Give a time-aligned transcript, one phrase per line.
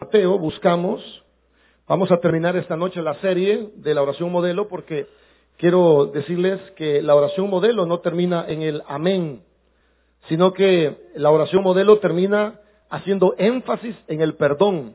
[0.00, 1.02] Mateo buscamos,
[1.88, 5.08] vamos a terminar esta noche la serie de la oración modelo porque
[5.56, 9.42] quiero decirles que la oración modelo no termina en el amén,
[10.28, 14.94] sino que la oración modelo termina haciendo énfasis en el perdón.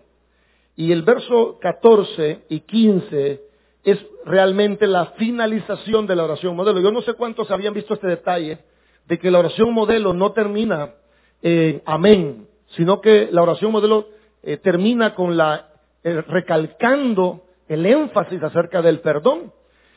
[0.77, 3.41] Y el verso 14 y 15
[3.83, 6.79] es realmente la finalización de la oración modelo.
[6.79, 8.59] Yo no sé cuántos habían visto este detalle
[9.05, 10.93] de que la oración modelo no termina
[11.41, 12.47] en amén,
[12.77, 14.12] sino que la oración modelo
[14.43, 15.69] eh, termina con la
[16.03, 19.53] eh, recalcando el énfasis acerca del perdón.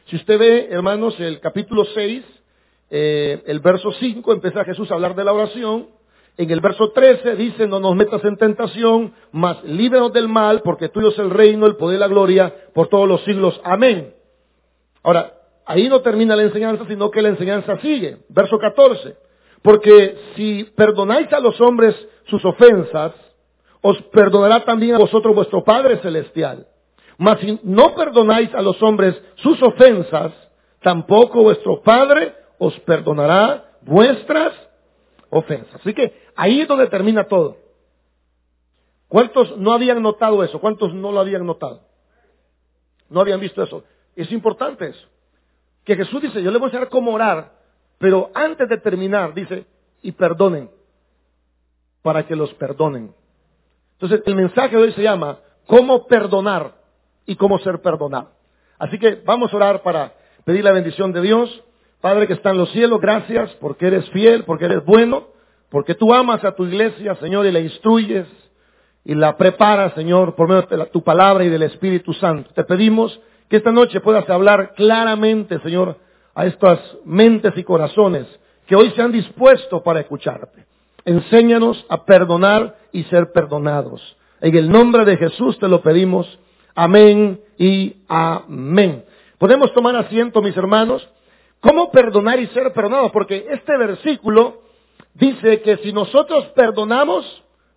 [0.07, 2.25] Si usted ve, hermanos, el capítulo 6,
[2.91, 5.89] eh, el verso 5, empieza Jesús a hablar de la oración.
[6.37, 10.91] En el verso 13 dice, no nos metas en tentación, mas líbranos del mal, porque
[10.91, 13.61] tuyo es el reino, el poder y la gloria por todos los siglos.
[13.65, 14.15] Amén.
[15.03, 15.33] Ahora,
[15.65, 18.19] ahí no termina la enseñanza, sino que la enseñanza sigue.
[18.29, 19.17] Verso 14.
[19.63, 23.13] Porque si perdonáis a los hombres sus ofensas,
[23.89, 26.67] os perdonará también a vosotros vuestro Padre Celestial.
[27.19, 30.33] Mas si no perdonáis a los hombres sus ofensas,
[30.83, 34.53] tampoco vuestro Padre os perdonará vuestras
[35.31, 35.81] ofensas.
[35.81, 37.59] Así que ahí es donde termina todo.
[39.07, 40.59] ¿Cuántos no habían notado eso?
[40.59, 41.83] ¿Cuántos no lo habían notado?
[43.09, 43.85] No habían visto eso.
[44.17, 45.07] Es importante eso.
[45.85, 47.53] Que Jesús dice, yo le voy a enseñar cómo orar,
[47.99, 49.65] pero antes de terminar, dice,
[50.03, 50.71] y perdonen,
[52.03, 53.15] para que los perdonen.
[54.01, 56.75] Entonces, el mensaje de hoy se llama, cómo perdonar
[57.25, 58.31] y cómo ser perdonado.
[58.79, 60.13] Así que vamos a orar para
[60.45, 61.63] pedir la bendición de Dios.
[62.01, 65.29] Padre que está en los cielos, gracias porque eres fiel, porque eres bueno,
[65.71, 68.27] porque tú amas a tu iglesia, Señor, y la instruyes
[69.05, 72.51] y la preparas, Señor, por medio de tu palabra y del Espíritu Santo.
[72.55, 75.97] Te pedimos que esta noche puedas hablar claramente, Señor,
[76.35, 78.27] a estas mentes y corazones
[78.67, 80.67] que hoy se han dispuesto para escucharte.
[81.07, 84.03] Enséñanos a perdonar y ser perdonados.
[84.41, 86.27] En el nombre de Jesús te lo pedimos.
[86.75, 89.05] Amén y amén.
[89.39, 91.09] Podemos tomar asiento, mis hermanos.
[91.61, 93.13] ¿Cómo perdonar y ser perdonados?
[93.13, 94.63] Porque este versículo
[95.15, 97.25] dice que si nosotros perdonamos,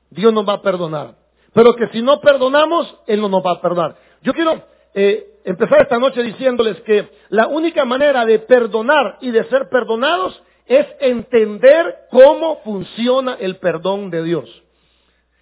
[0.10, 1.14] Dios nos va a perdonar.
[1.54, 3.96] Pero que si no perdonamos, Él no nos va a perdonar.
[4.24, 4.64] Yo quiero
[4.96, 10.42] eh, empezar esta noche diciéndoles que la única manera de perdonar y de ser perdonados
[10.70, 14.64] es entender cómo funciona el perdón de Dios.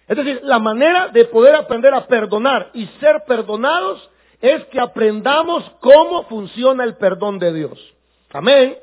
[0.08, 5.70] Es decir, la manera de poder aprender a perdonar y ser perdonados es que aprendamos
[5.80, 7.94] cómo funciona el perdón de Dios.
[8.32, 8.78] Amén.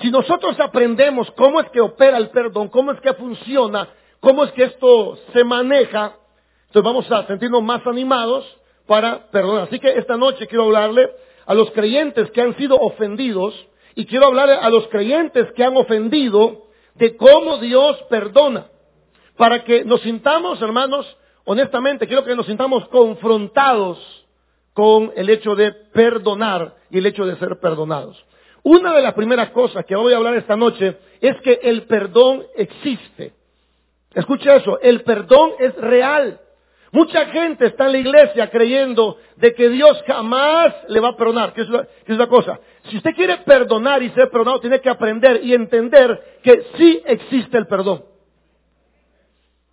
[0.00, 3.88] Si nosotros aprendemos cómo es que opera el perdón, cómo es que funciona,
[4.20, 6.16] cómo es que esto se maneja,
[6.68, 8.46] entonces vamos a sentirnos más animados
[8.86, 9.64] para perdonar.
[9.64, 11.10] Así que esta noche quiero hablarle
[11.44, 13.54] a los creyentes que han sido ofendidos
[13.94, 18.66] y quiero hablar a los creyentes que han ofendido de cómo Dios perdona.
[19.36, 23.98] Para que nos sintamos, hermanos, honestamente, quiero que nos sintamos confrontados
[24.74, 28.22] con el hecho de perdonar y el hecho de ser perdonados.
[28.62, 32.44] Una de las primeras cosas que voy a hablar esta noche es que el perdón
[32.56, 33.32] existe.
[34.14, 36.40] Escucha eso, el perdón es real.
[36.92, 41.52] Mucha gente está en la iglesia creyendo de que Dios jamás le va a perdonar.
[41.52, 42.58] ¿Qué es, la cosa?
[42.88, 47.56] Si usted quiere perdonar y ser perdonado, tiene que aprender y entender que sí existe
[47.58, 48.04] el perdón.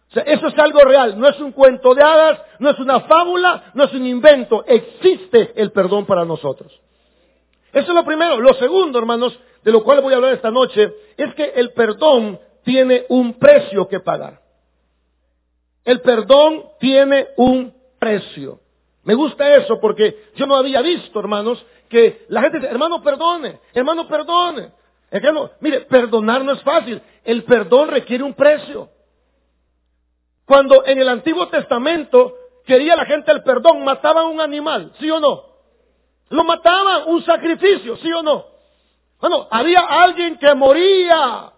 [0.10, 3.02] O sea, eso es algo real, no es un cuento de hadas, no es una
[3.02, 6.72] fábula, no es un invento, existe el perdón para nosotros.
[7.74, 8.40] Eso es lo primero.
[8.40, 12.40] Lo segundo, hermanos, de lo cual voy a hablar esta noche, es que el perdón
[12.64, 14.47] tiene un precio que pagar.
[15.88, 18.60] El perdón tiene un precio.
[19.04, 23.62] Me gusta eso porque yo no había visto, hermanos, que la gente dice, hermano, perdone,
[23.74, 24.74] hermano, perdone.
[25.62, 27.02] Mire, perdonar no es fácil.
[27.24, 28.90] El perdón requiere un precio.
[30.44, 35.22] Cuando en el Antiguo Testamento quería la gente el perdón, mataban un animal, ¿sí o
[35.22, 35.46] no?
[36.28, 38.46] Lo mataban, un sacrificio, ¿sí o no?
[39.22, 41.50] Bueno, había alguien que moría.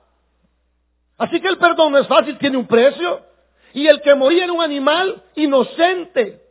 [1.17, 3.27] Así que el perdón no es fácil, tiene un precio.
[3.73, 6.41] Y el que moría era un animal inocente.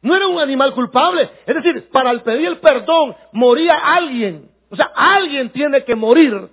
[0.00, 1.30] No era un animal culpable.
[1.46, 4.50] Es decir, para el pedir el perdón moría alguien.
[4.70, 6.48] O sea, alguien tiene que morir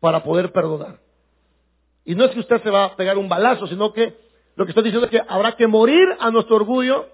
[0.00, 0.98] para poder perdonar.
[2.04, 4.16] Y no es que usted se va a pegar un balazo, sino que
[4.56, 7.08] lo que estoy diciendo es que habrá que morir a nuestro orgullo,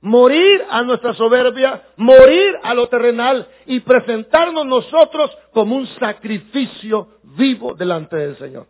[0.00, 7.74] morir a nuestra soberbia, morir a lo terrenal y presentarnos nosotros como un sacrificio vivo
[7.74, 8.66] delante del Señor.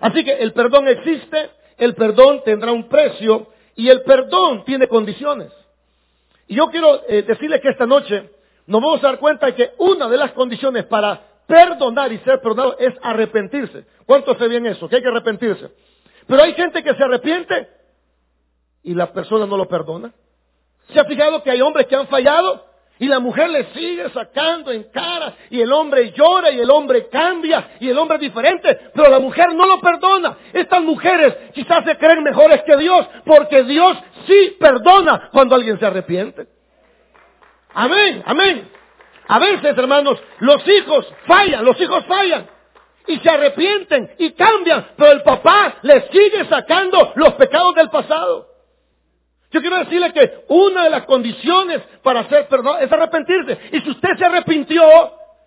[0.00, 5.52] Así que el perdón existe, el perdón tendrá un precio y el perdón tiene condiciones.
[6.46, 8.30] Y yo quiero eh, decirles que esta noche
[8.66, 12.40] nos vamos a dar cuenta de que una de las condiciones para perdonar y ser
[12.40, 13.84] perdonado es arrepentirse.
[14.06, 14.88] ¿Cuántos se bien eso?
[14.88, 15.70] Que hay que arrepentirse.
[16.26, 17.68] Pero hay gente que se arrepiente
[18.82, 20.12] y la persona no lo perdona.
[20.92, 22.67] ¿Se ha fijado que hay hombres que han fallado
[22.98, 27.08] y la mujer le sigue sacando en cara y el hombre llora y el hombre
[27.08, 30.36] cambia y el hombre es diferente, pero la mujer no lo perdona.
[30.52, 33.96] Estas mujeres quizás se creen mejores que Dios porque Dios
[34.26, 36.46] sí perdona cuando alguien se arrepiente.
[37.74, 38.68] Amén, amén.
[39.28, 42.46] A veces, hermanos, los hijos fallan, los hijos fallan
[43.06, 48.57] y se arrepienten y cambian, pero el papá les sigue sacando los pecados del pasado.
[49.50, 53.58] Yo quiero decirle que una de las condiciones para hacer perdón es arrepentirse.
[53.72, 54.82] Y si usted se arrepintió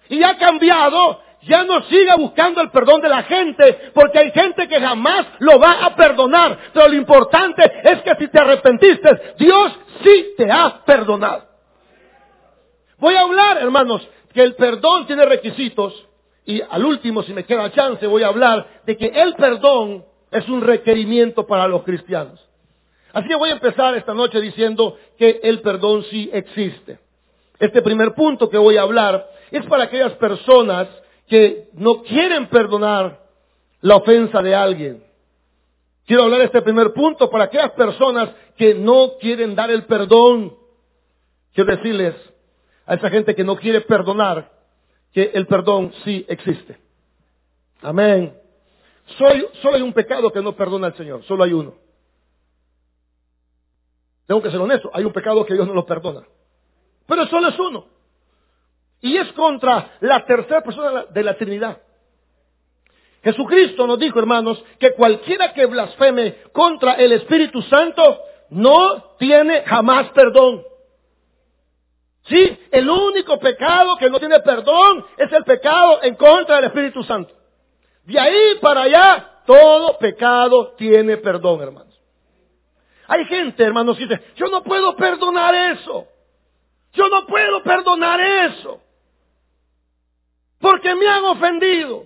[0.09, 4.67] y ha cambiado, ya no siga buscando el perdón de la gente, porque hay gente
[4.67, 6.57] que jamás lo va a perdonar.
[6.73, 9.71] Pero lo importante es que si te arrepentiste, Dios
[10.03, 11.45] sí te ha perdonado.
[12.97, 16.07] Voy a hablar, hermanos, que el perdón tiene requisitos.
[16.45, 20.47] Y al último, si me queda chance, voy a hablar de que el perdón es
[20.49, 22.50] un requerimiento para los cristianos.
[23.13, 26.99] Así que voy a empezar esta noche diciendo que el perdón sí existe.
[27.59, 30.87] Este primer punto que voy a hablar es para aquellas personas
[31.27, 33.19] que no quieren perdonar
[33.81, 35.03] la ofensa de alguien.
[36.05, 40.55] Quiero hablar de este primer punto para aquellas personas que no quieren dar el perdón.
[41.53, 42.15] Quiero decirles
[42.85, 44.51] a esa gente que no quiere perdonar
[45.13, 46.77] que el perdón sí existe.
[47.81, 48.33] Amén.
[49.17, 51.75] Soy, solo hay un pecado que no perdona al Señor, solo hay uno.
[54.31, 56.25] Tengo que ser honesto, hay un pecado que Dios no lo perdona.
[57.05, 57.85] Pero solo es uno.
[59.01, 61.81] Y es contra la tercera persona de la Trinidad.
[63.21, 70.11] Jesucristo nos dijo, hermanos, que cualquiera que blasfeme contra el Espíritu Santo no tiene jamás
[70.11, 70.63] perdón.
[72.23, 77.03] Sí, el único pecado que no tiene perdón es el pecado en contra del Espíritu
[77.03, 77.33] Santo.
[78.05, 81.90] De ahí para allá, todo pecado tiene perdón, hermano.
[83.11, 86.07] Hay gente, hermanos, que yo no puedo perdonar eso.
[86.93, 88.79] Yo no puedo perdonar eso.
[90.61, 92.05] Porque me han ofendido.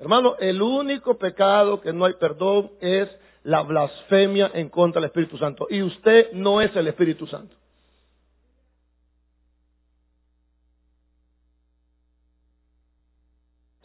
[0.00, 3.08] Hermano, el único pecado que no hay perdón es
[3.44, 5.68] la blasfemia en contra del Espíritu Santo.
[5.70, 7.54] Y usted no es el Espíritu Santo.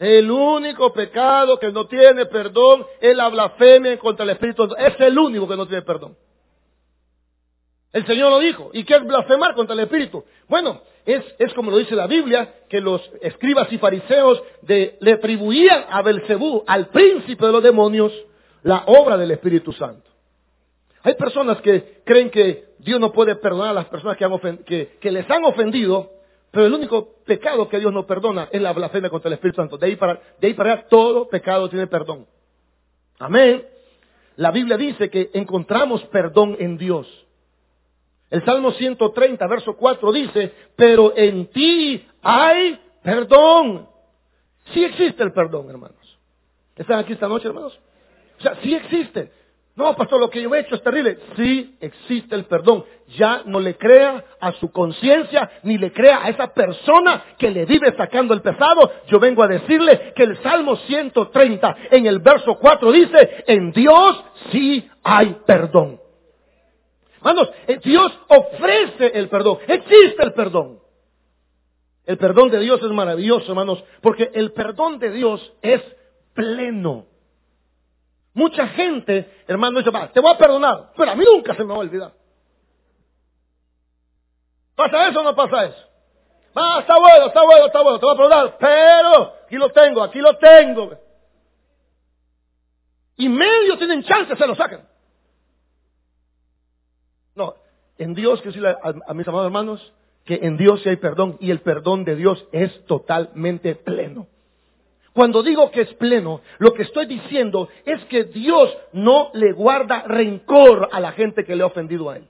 [0.00, 4.76] El único pecado que no tiene perdón es la blasfemia contra el Espíritu Santo.
[4.78, 6.16] Es el único que no tiene perdón.
[7.92, 8.70] El Señor lo dijo.
[8.72, 10.24] ¿Y qué es blasfemar contra el Espíritu?
[10.48, 15.84] Bueno, es, es como lo dice la Biblia, que los escribas y fariseos le atribuían
[15.90, 18.10] a Belcebú, al príncipe de los demonios,
[18.62, 20.08] la obra del Espíritu Santo.
[21.02, 25.28] Hay personas que creen que Dios no puede perdonar a las personas que, que les
[25.30, 26.19] han ofendido
[26.50, 29.78] pero el único pecado que Dios no perdona es la blasfemia contra el Espíritu Santo.
[29.78, 32.26] De ahí para, de ahí para allá todo pecado tiene perdón.
[33.18, 33.64] Amén.
[34.36, 37.06] La Biblia dice que encontramos perdón en Dios.
[38.30, 43.88] El Salmo 130, verso 4 dice, pero en ti hay perdón.
[44.72, 46.18] Sí existe el perdón, hermanos.
[46.76, 47.78] ¿Están aquí esta noche, hermanos?
[48.38, 49.32] O sea, sí existe.
[49.76, 51.18] No, pastor, lo que yo he hecho es terrible.
[51.36, 52.84] Sí existe el perdón.
[53.16, 57.64] Ya no le crea a su conciencia, ni le crea a esa persona que le
[57.64, 58.90] vive sacando el pesado.
[59.06, 64.24] Yo vengo a decirle que el Salmo 130 en el verso 4 dice, en Dios
[64.50, 66.00] sí hay perdón.
[67.18, 69.58] Hermanos, eh, Dios ofrece el perdón.
[69.66, 70.80] Existe el perdón.
[72.06, 75.80] El perdón de Dios es maravilloso, hermanos, porque el perdón de Dios es
[76.34, 77.06] pleno.
[78.32, 81.70] Mucha gente, hermano, dice, va, te voy a perdonar, pero a mí nunca se me
[81.70, 82.12] va a olvidar.
[84.76, 85.88] ¿Pasa eso o no pasa eso?
[86.56, 90.02] Va, está bueno, está bueno, está bueno, te voy a perdonar, pero aquí lo tengo,
[90.02, 90.92] aquí lo tengo.
[93.16, 94.88] Y medio tienen chance, se lo sacan.
[97.34, 97.54] No,
[97.98, 99.92] en Dios, que decirle a, a mis amados hermanos,
[100.24, 104.28] que en Dios sí hay perdón y el perdón de Dios es totalmente pleno.
[105.12, 110.04] Cuando digo que es pleno, lo que estoy diciendo es que Dios no le guarda
[110.06, 112.24] rencor a la gente que le ha ofendido a él.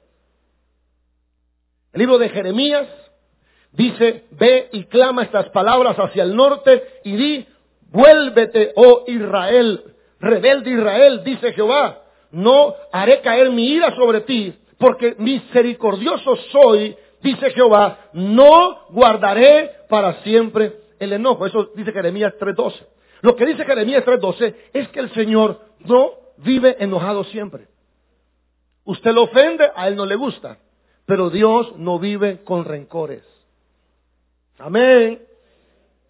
[1.92, 2.88] El libro de Jeremías
[3.72, 7.46] dice, ve y clama estas palabras hacia el norte y di,
[7.90, 9.84] vuélvete, oh Israel,
[10.18, 17.50] rebelde Israel, dice Jehová, no haré caer mi ira sobre ti, porque misericordioso soy, dice
[17.50, 21.47] Jehová, no guardaré para siempre el enojo.
[21.47, 22.87] Eso dice Jeremías 3.12.
[23.23, 27.66] Lo que dice Jeremías 3.12 es que el Señor no vive enojado siempre.
[28.85, 30.59] Usted lo ofende, a Él no le gusta.
[31.07, 33.25] Pero Dios no vive con rencores.
[34.59, 35.21] Amén.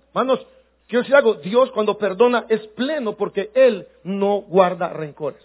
[0.08, 0.46] Hermanos,
[0.90, 5.40] Quiero decir algo, Dios cuando perdona es pleno porque Él no guarda rencores.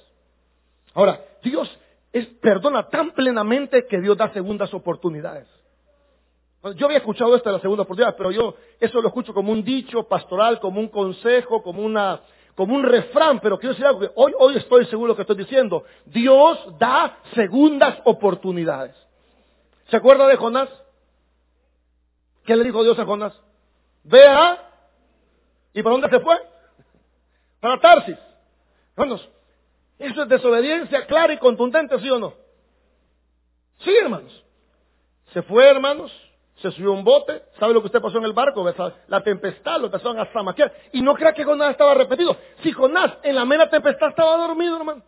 [0.96, 1.70] Ahora, Dios
[2.12, 5.48] es, perdona tan plenamente que Dios da segundas oportunidades.
[6.74, 9.64] Yo había escuchado esto de la segunda oportunidad, pero yo eso lo escucho como un
[9.64, 12.22] dicho pastoral, como un consejo, como una,
[12.56, 15.22] como un refrán, pero quiero decir algo que hoy, hoy estoy seguro de lo que
[15.22, 15.84] estoy diciendo.
[16.06, 18.96] Dios da segundas oportunidades.
[19.90, 20.70] ¿Se acuerda de Jonás?
[22.46, 23.40] ¿Qué le dijo Dios a Jonás?
[24.04, 24.62] Vea.
[25.74, 26.36] ¿Y para dónde se fue?
[27.60, 28.18] Para Tarsis.
[28.96, 29.30] Hermanos,
[30.00, 32.34] eso es desobediencia clara y contundente, ¿sí o no?
[33.80, 34.44] Sí, hermanos.
[35.34, 36.12] Se fue, hermanos,
[36.58, 38.66] se subió un bote, ¿sabe lo que usted pasó en el barco?
[39.08, 40.72] La tempestad lo empezaron a zamaquear.
[40.94, 42.38] Y no crea que Jonás estaba repetido.
[42.64, 45.04] Si Jonás en la mera tempestad estaba dormido, hermano.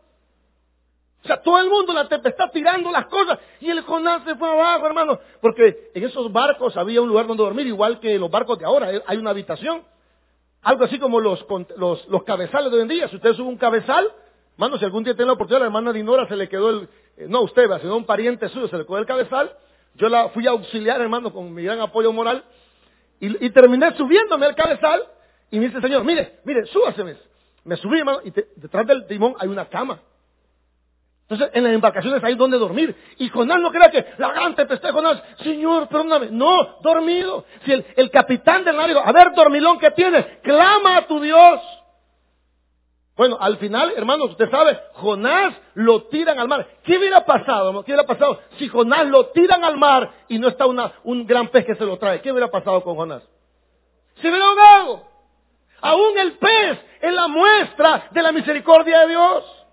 [1.23, 4.49] O sea, todo el mundo la tempestad tirando las cosas y el Jonás se fue
[4.49, 5.19] abajo, hermano.
[5.41, 8.91] Porque en esos barcos había un lugar donde dormir, igual que los barcos de ahora.
[9.05, 9.83] Hay una habitación.
[10.63, 11.45] Algo así como los,
[11.77, 13.07] los, los cabezales de hoy en día.
[13.07, 14.11] Si usted sube un cabezal,
[14.53, 17.25] hermano, si algún día tiene la oportunidad, la hermana Dinora se le quedó el, eh,
[17.29, 19.55] no usted, sino un pariente suyo, se le quedó el cabezal
[19.97, 22.43] yo la fui a auxiliar, hermano, con mi gran apoyo moral.
[23.19, 25.03] Y, terminé subiéndome al cabezal.
[25.49, 27.03] Y me dice, Señor, mire, mire, súbase.
[27.63, 29.99] Me subí, hermano, y detrás del timón hay una cama.
[31.29, 32.95] Entonces, en las embarcaciones hay donde dormir.
[33.17, 36.27] Y Jonás no crea que la gran tempestad Jonás, Señor, perdóname.
[36.31, 37.43] No, dormido.
[37.65, 41.59] Si el, el capitán del navío, a ver, dormilón que tienes, clama a tu Dios.
[43.17, 46.67] Bueno, al final, hermanos, usted sabe, Jonás lo tiran al mar.
[46.83, 47.83] ¿Qué hubiera pasado?
[47.83, 51.47] ¿Qué hubiera pasado si Jonás lo tiran al mar y no está una, un gran
[51.47, 52.21] pez que se lo trae?
[52.21, 53.23] ¿Qué hubiera pasado con Jonás?
[54.21, 55.07] Se hubiera ahogado.
[55.81, 59.65] Aún el pez es la muestra de la misericordia de Dios.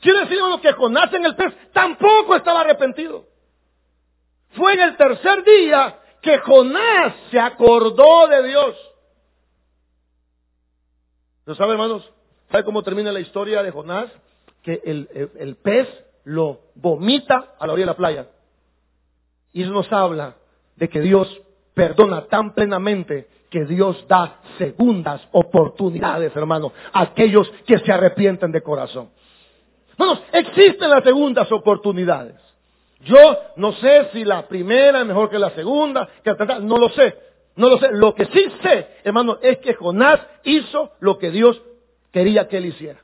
[0.00, 3.26] Quiere decir, hermano, que Jonás en el pez tampoco estaba arrepentido.
[4.56, 8.76] Fue en el tercer día que Jonás se acordó de Dios.
[11.44, 12.12] ¿Lo sabe, hermanos?
[12.50, 14.10] ¿Sabe cómo termina la historia de Jonás?
[14.62, 15.88] Que el, pez
[16.24, 18.26] lo vomita a la orilla de la playa.
[19.52, 20.36] Y eso nos habla
[20.76, 21.28] de que Dios
[21.74, 28.62] perdona tan plenamente que Dios da segundas oportunidades, hermano, a aquellos que se arrepienten de
[28.62, 29.10] corazón.
[29.92, 32.36] Hermanos, existen las segundas oportunidades.
[33.00, 36.76] Yo no sé si la primera es mejor que la segunda, que la tercera, no
[36.78, 37.16] lo sé.
[37.56, 37.88] No lo sé.
[37.92, 41.60] Lo que sí sé, hermano, es que Jonás hizo lo que Dios
[42.12, 43.00] quería que él hiciera.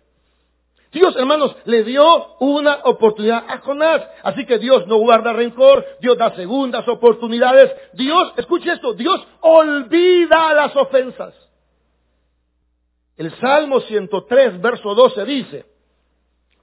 [0.95, 4.01] Dios, hermanos, le dio una oportunidad a Jonás.
[4.23, 7.73] Así que Dios no guarda rencor, Dios da segundas oportunidades.
[7.95, 11.35] Dios, escuche esto, Dios olvida las ofensas.
[13.17, 15.67] El Salmo 103, verso 12 dice,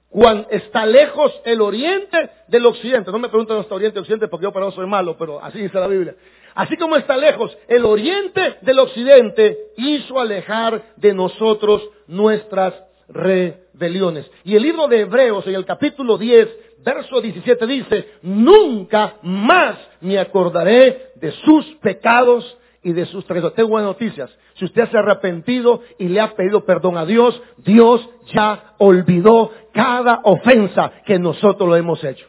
[0.08, 3.10] cuando está lejos el oriente del occidente.
[3.10, 5.78] No me pregunten hasta oriente occidente porque yo para no soy malo, pero así dice
[5.78, 6.14] la Biblia.
[6.54, 12.74] Así como está lejos el oriente del occidente, hizo alejar de nosotros nuestras
[13.08, 14.30] rebeliones.
[14.44, 16.48] Y el libro de Hebreos en el capítulo 10,
[16.84, 23.56] verso 17 dice, nunca más me acordaré de sus pecados y de sus traiciones.
[23.56, 24.30] Tengo buenas noticias.
[24.54, 29.50] Si usted se ha arrepentido y le ha pedido perdón a Dios, Dios ya olvidó
[29.72, 32.26] cada ofensa que nosotros lo hemos hecho.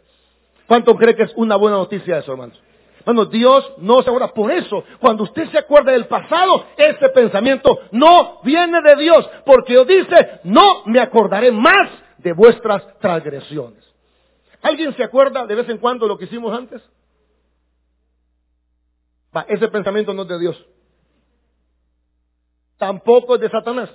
[0.67, 2.61] ¿Cuánto cree que es una buena noticia eso, hermanos?
[3.05, 4.33] Bueno, Dios no se acuerda.
[4.33, 9.29] Por eso, cuando usted se acuerda del pasado, ese pensamiento no viene de Dios.
[9.45, 13.83] Porque Dios dice, no me acordaré más de vuestras transgresiones.
[14.61, 16.81] ¿Alguien se acuerda de vez en cuando lo que hicimos antes?
[19.35, 20.65] Va, ese pensamiento no es de Dios.
[22.77, 23.89] Tampoco es de Satanás.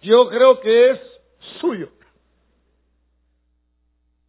[0.00, 1.00] Yo creo que es
[1.60, 1.90] suyo.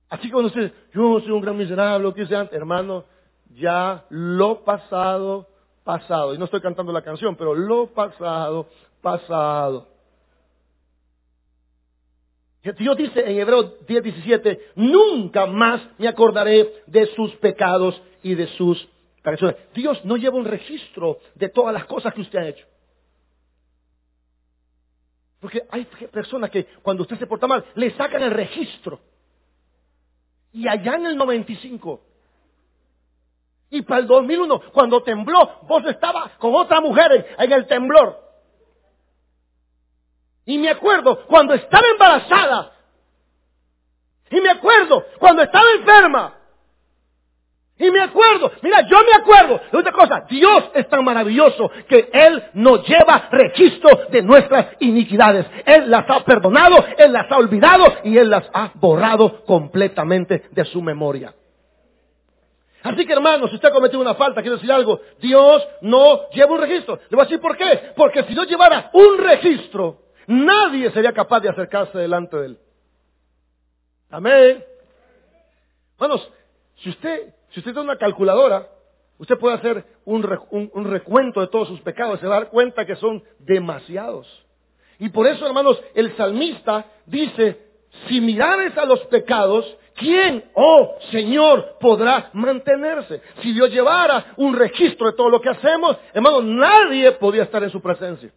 [0.09, 3.05] Así que cuando usted, yo soy un gran miserable, lo que antes, hermano,
[3.55, 5.47] ya lo pasado,
[5.83, 6.33] pasado.
[6.33, 8.67] Y no estoy cantando la canción, pero lo pasado,
[9.01, 9.87] pasado.
[12.77, 18.47] Dios dice en Hebreo 10, 17, nunca más me acordaré de sus pecados y de
[18.57, 18.87] sus
[19.21, 19.55] traiciones.
[19.73, 22.65] Dios no lleva un registro de todas las cosas que usted ha hecho.
[25.39, 28.99] Porque hay personas que cuando usted se porta mal, le sacan el registro.
[30.51, 32.01] Y allá en el 95,
[33.71, 38.19] y para el 2001, cuando tembló, vos estabas con otra mujer en, el temblor.
[40.45, 42.73] Y me acuerdo cuando estaba embarazada.
[44.31, 46.38] Y me acuerdo cuando estaba enferma.
[47.79, 52.09] Y me acuerdo, mira, yo me acuerdo de otra cosa, Dios es tan maravilloso que
[52.11, 55.45] Él nos lleva registro de nuestras iniquidades.
[55.65, 60.65] Él las ha perdonado, Él las ha olvidado y Él las ha borrado completamente de
[60.65, 61.33] su memoria.
[62.83, 66.51] Así que hermano, si usted ha cometido una falta, quiero decir algo, Dios no lleva
[66.51, 66.99] un registro.
[67.09, 67.93] Le voy a decir por qué.
[67.95, 72.59] Porque si Dios llevara un registro, nadie sería capaz de acercarse delante de él.
[74.09, 74.65] Amén.
[75.97, 76.29] Hermanos,
[76.77, 78.67] si usted, si usted tiene una calculadora,
[79.17, 82.85] usted puede hacer un, recuento de todos sus pecados y se va a dar cuenta
[82.85, 84.27] que son demasiados.
[84.99, 87.59] Y por eso, hermanos, el salmista dice,
[88.07, 89.65] si mirares a los pecados,
[89.95, 93.21] ¿quién, oh Señor, podrá mantenerse?
[93.41, 97.69] Si Dios llevara un registro de todo lo que hacemos, hermanos, nadie podría estar en
[97.69, 98.31] su presencia.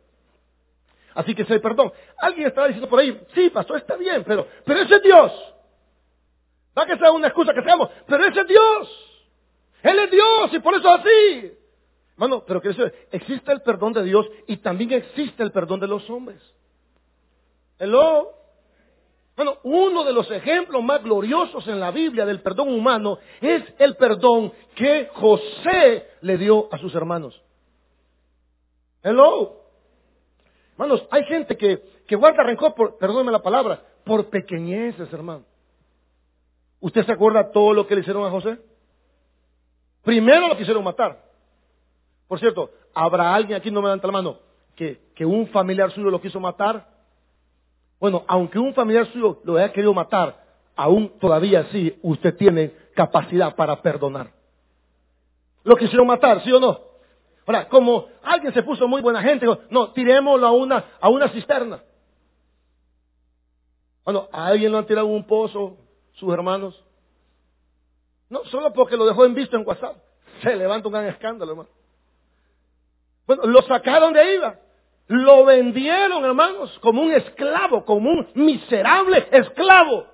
[1.15, 1.93] Así que se perdón.
[2.19, 5.33] Alguien está diciendo por ahí, sí, pastor, está bien, pero, pero ese es Dios.
[6.77, 9.13] Va que sea una excusa que seamos, pero ese es Dios.
[9.83, 11.53] Él es Dios y por eso es así.
[12.13, 12.71] Hermano, pero que
[13.11, 16.41] existe el perdón de Dios y también existe el perdón de los hombres.
[17.79, 18.31] Hello.
[19.35, 23.97] Bueno, uno de los ejemplos más gloriosos en la Biblia del perdón humano es el
[23.97, 27.43] perdón que José le dio a sus hermanos.
[29.03, 29.63] Hello.
[30.73, 35.45] Hermanos, hay gente que, que guarda rencor por, perdóneme la palabra, por pequeñeces, hermano.
[36.83, 38.59] ¿Usted se acuerda todo lo que le hicieron a José?
[40.03, 41.17] Primero lo quisieron matar.
[42.27, 44.39] Por cierto, ¿habrá alguien aquí, no me levanta la mano,
[44.75, 46.89] que, que un familiar suyo lo quiso matar?
[48.01, 50.43] Bueno, aunque un familiar suyo lo haya querido matar,
[50.75, 54.33] aún todavía sí usted tiene capacidad para perdonar.
[55.63, 56.81] Lo quisieron matar, ¿sí o no?
[57.47, 61.81] Ahora, como alguien se puso muy buena gente, no, tirémoslo a una, a una cisterna.
[64.05, 65.77] Bueno, ¿a alguien lo han tirado en un pozo
[66.13, 66.83] sus hermanos?
[68.29, 69.97] No, solo porque lo dejó en visto en WhatsApp.
[70.43, 71.71] Se levanta un gran escándalo, hermano.
[73.27, 74.39] Bueno, lo sacaron de ahí,
[75.09, 80.07] lo vendieron, hermanos, como un esclavo, como un miserable esclavo.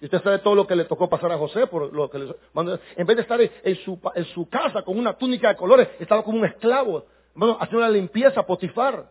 [0.00, 3.06] Y usted sabe todo lo que le tocó pasar a José por lo que en
[3.06, 6.38] vez de estar en su, en su casa con una túnica de colores, estaba como
[6.38, 9.10] un esclavo, hermano, haciendo una limpieza, Potifar.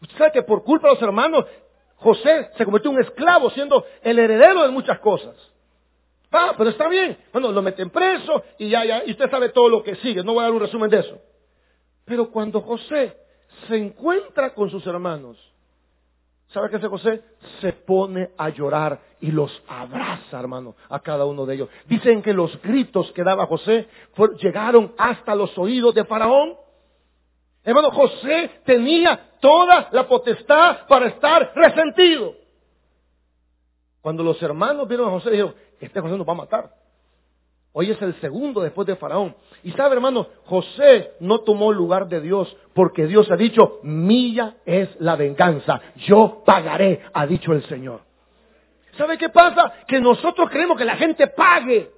[0.00, 1.44] Usted sabe que por culpa de los hermanos,
[1.98, 5.34] José se convirtió en un esclavo, siendo el heredero de muchas cosas.
[6.30, 7.16] Ah, pero está bien.
[7.32, 10.22] Bueno, lo meten preso y ya, ya, y usted sabe todo lo que sigue.
[10.22, 11.18] No voy a dar un resumen de eso.
[12.04, 13.16] Pero cuando José
[13.66, 15.36] se encuentra con sus hermanos,
[16.48, 17.22] ¿sabe qué hace José?
[17.60, 21.68] Se pone a llorar y los abraza, hermano, a cada uno de ellos.
[21.86, 23.88] Dicen que los gritos que daba José
[24.40, 26.56] llegaron hasta los oídos de Faraón.
[27.68, 32.34] Hermano, José tenía toda la potestad para estar resentido.
[34.00, 36.70] Cuando los hermanos vieron a José, dijeron, este José nos va a matar.
[37.74, 39.36] Hoy es el segundo después de Faraón.
[39.62, 44.88] Y sabe, hermano, José no tomó lugar de Dios porque Dios ha dicho, mía es
[44.98, 48.00] la venganza, yo pagaré, ha dicho el Señor.
[48.96, 49.74] ¿Sabe qué pasa?
[49.86, 51.90] Que nosotros creemos que la gente pague.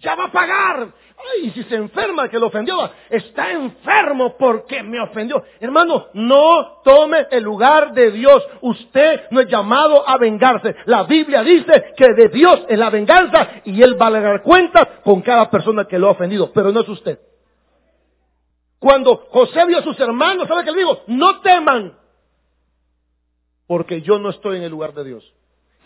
[0.00, 0.92] Ya va a pagar.
[1.18, 5.42] Ay, si se enferma que lo ofendió, está enfermo porque me ofendió.
[5.58, 8.46] Hermano, no tome el lugar de Dios.
[8.60, 10.76] Usted no es llamado a vengarse.
[10.84, 15.00] La Biblia dice que de Dios es la venganza y Él va a dar cuenta
[15.02, 17.18] con cada persona que lo ha ofendido, pero no es usted.
[18.78, 21.02] Cuando José vio a sus hermanos, ¿sabe qué le digo?
[21.06, 21.98] No teman,
[23.66, 25.35] porque yo no estoy en el lugar de Dios.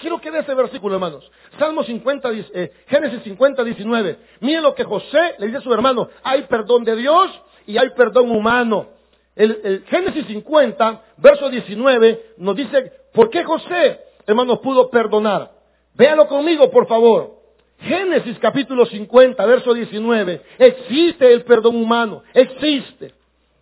[0.00, 1.30] Quiero que vea ese versículo, hermanos.
[1.58, 4.16] Salmo 50, eh, Génesis 50, 19.
[4.40, 6.08] Miren lo que José le dice a su hermano.
[6.22, 7.30] Hay perdón de Dios
[7.66, 8.88] y hay perdón humano.
[9.36, 15.50] El, Génesis 50, verso 19, nos dice, ¿por qué José, hermanos, pudo perdonar?
[15.94, 17.38] Véalo conmigo, por favor.
[17.80, 20.40] Génesis capítulo 50, verso 19.
[20.58, 22.22] Existe el perdón humano.
[22.32, 23.12] Existe.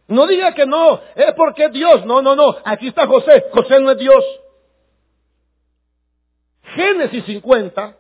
[0.07, 2.07] No diga que no, es porque Dios.
[2.07, 2.57] No, no, no.
[2.65, 3.47] Aquí está José.
[3.53, 4.25] José no es Dios.
[6.75, 7.97] Génesis 50,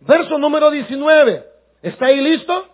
[0.00, 1.44] verso número 19.
[1.82, 2.66] ¿Está ahí listo?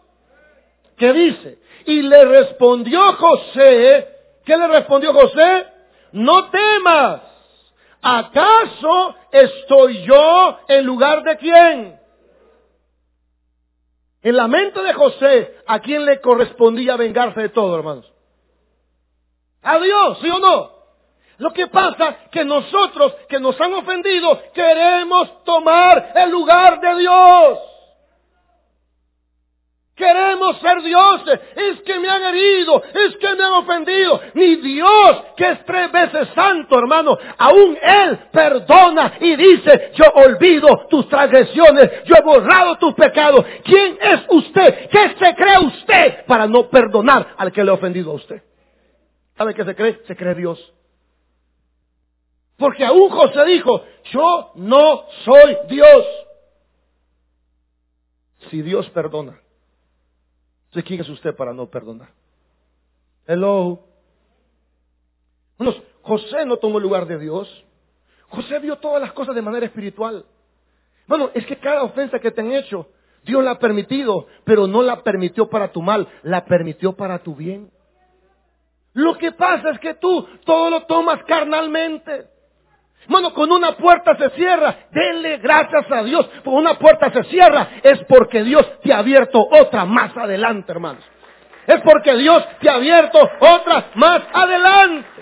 [0.96, 1.59] ¿Qué dice?
[1.87, 4.09] Y le respondió José,
[4.44, 5.66] ¿qué le respondió José?
[6.12, 7.22] No temas.
[8.02, 11.98] ¿Acaso estoy yo en lugar de quién?
[14.22, 18.12] En la mente de José, ¿a quién le correspondía vengarse de todo, hermanos?
[19.62, 20.78] ¿A Dios, sí o no?
[21.38, 27.59] Lo que pasa que nosotros que nos han ofendido queremos tomar el lugar de Dios.
[29.94, 31.40] Queremos ser dioses.
[31.57, 32.83] Es que me han herido.
[32.83, 34.20] Es que me han ofendido.
[34.35, 37.18] Ni Dios, que es tres veces santo, hermano.
[37.37, 42.05] Aún Él perdona y dice, yo olvido tus transgresiones.
[42.05, 43.44] Yo he borrado tus pecados.
[43.64, 44.88] ¿Quién es usted?
[44.88, 48.42] ¿Qué se cree usted para no perdonar al que le ha ofendido a usted?
[49.37, 50.01] ¿Sabe qué se cree?
[50.07, 50.72] Se cree Dios.
[52.59, 56.05] Porque aún José dijo, yo no soy Dios.
[58.51, 59.38] si Dios perdona,
[60.66, 62.09] entonces ¿quién es usted para no perdonar?
[63.27, 63.85] Hello.
[66.03, 67.64] José no tomó el lugar de Dios.
[68.29, 70.25] José vio todas las cosas de manera espiritual.
[71.07, 72.88] Bueno, es que cada ofensa que te han hecho,
[73.25, 77.35] Dios la ha permitido, pero no la permitió para tu mal, la permitió para tu
[77.35, 77.71] bien.
[78.94, 82.38] Lo que pasa es que tú todo lo tomas carnalmente.
[83.07, 86.29] Bueno, con una puerta se cierra, denle gracias a Dios.
[86.45, 91.05] Con una puerta se cierra es porque Dios te ha abierto otra más adelante, hermanos.
[91.67, 95.19] Es porque Dios te ha abierto otra más adelante.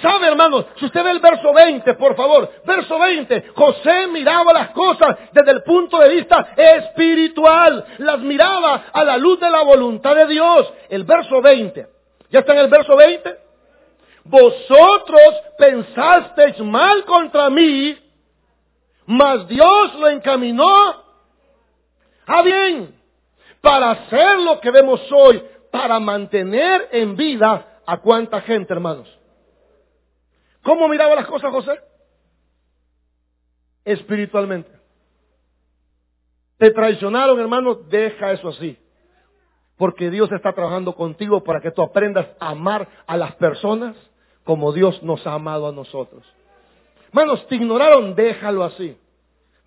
[0.00, 0.66] ¿Sabe, hermanos?
[0.78, 5.52] Si usted ve el verso 20, por favor, verso 20, José miraba las cosas desde
[5.52, 10.72] el punto de vista espiritual, las miraba a la luz de la voluntad de Dios.
[10.88, 11.86] El verso 20,
[12.30, 13.36] ¿ya está en el verso 20?
[14.32, 17.98] Vosotros pensasteis mal contra mí,
[19.04, 21.04] mas Dios lo encaminó
[22.24, 22.98] a bien,
[23.60, 29.06] para hacer lo que vemos hoy, para mantener en vida a cuánta gente, hermanos.
[30.62, 31.78] ¿Cómo miraba las cosas José?
[33.84, 34.70] Espiritualmente.
[36.56, 38.78] Te traicionaron, hermano, deja eso así.
[39.76, 43.94] Porque Dios está trabajando contigo para que tú aprendas a amar a las personas
[44.44, 46.22] como Dios nos ha amado a nosotros.
[47.08, 48.96] Hermanos, te ignoraron, déjalo así.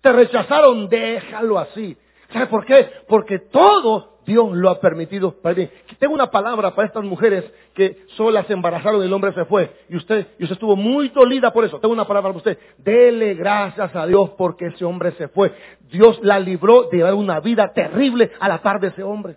[0.00, 1.96] Te rechazaron, déjalo así.
[2.32, 2.90] ¿Sabe por qué?
[3.08, 5.68] Porque todo Dios lo ha permitido para.
[5.98, 9.70] Tengo una palabra para estas mujeres que solas se embarazaron y el hombre se fue.
[9.88, 11.78] Y usted, y usted estuvo muy dolida por eso.
[11.78, 12.58] Tengo una palabra para usted.
[12.78, 15.52] Dele gracias a Dios porque ese hombre se fue.
[15.90, 19.36] Dios la libró de una vida terrible a la par de ese hombre.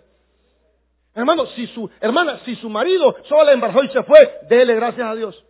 [1.14, 5.06] Hermano, si su, hermana, si su marido solo la embarazó y se fue, dele gracias
[5.06, 5.44] a Dios.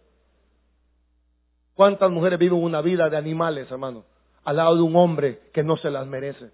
[1.74, 4.04] ¿Cuántas mujeres viven una vida de animales, hermano?
[4.44, 6.50] Al lado de un hombre que no se las merece.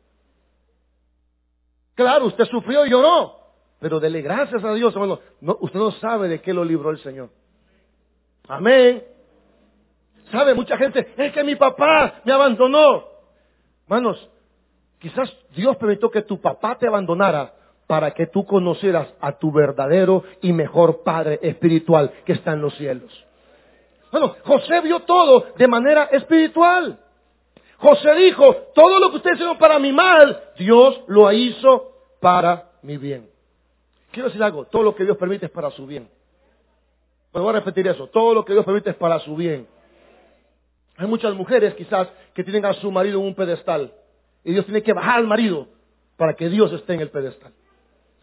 [1.95, 3.39] Claro, usted sufrió y lloró,
[3.81, 5.21] pero dele gracias a Dios, hermano.
[5.61, 7.31] usted no sabe de qué lo libró el Señor.
[8.49, 9.05] Amén.
[10.31, 10.55] ¿Sabe?
[10.55, 13.05] Mucha gente, es que mi papá me abandonó.
[13.85, 14.29] Hermanos,
[14.99, 17.55] quizás Dios permitió que tu papá te abandonara
[17.87, 22.75] para que tú conocieras a tu verdadero y mejor Padre espiritual que está en los
[22.77, 23.27] cielos.
[24.11, 26.99] Bueno, José vio todo de manera espiritual.
[27.79, 32.97] José dijo, todo lo que ustedes hicieron para mi mal, Dios lo hizo para mi
[32.97, 33.29] bien.
[34.11, 36.09] Quiero decir algo, todo lo que Dios permite es para su bien.
[37.33, 39.69] Pero voy a repetir eso, todo lo que Dios permite es para su bien.
[40.97, 43.93] Hay muchas mujeres quizás que tienen a su marido en un pedestal
[44.43, 45.69] y Dios tiene que bajar al marido
[46.17, 47.53] para que Dios esté en el pedestal.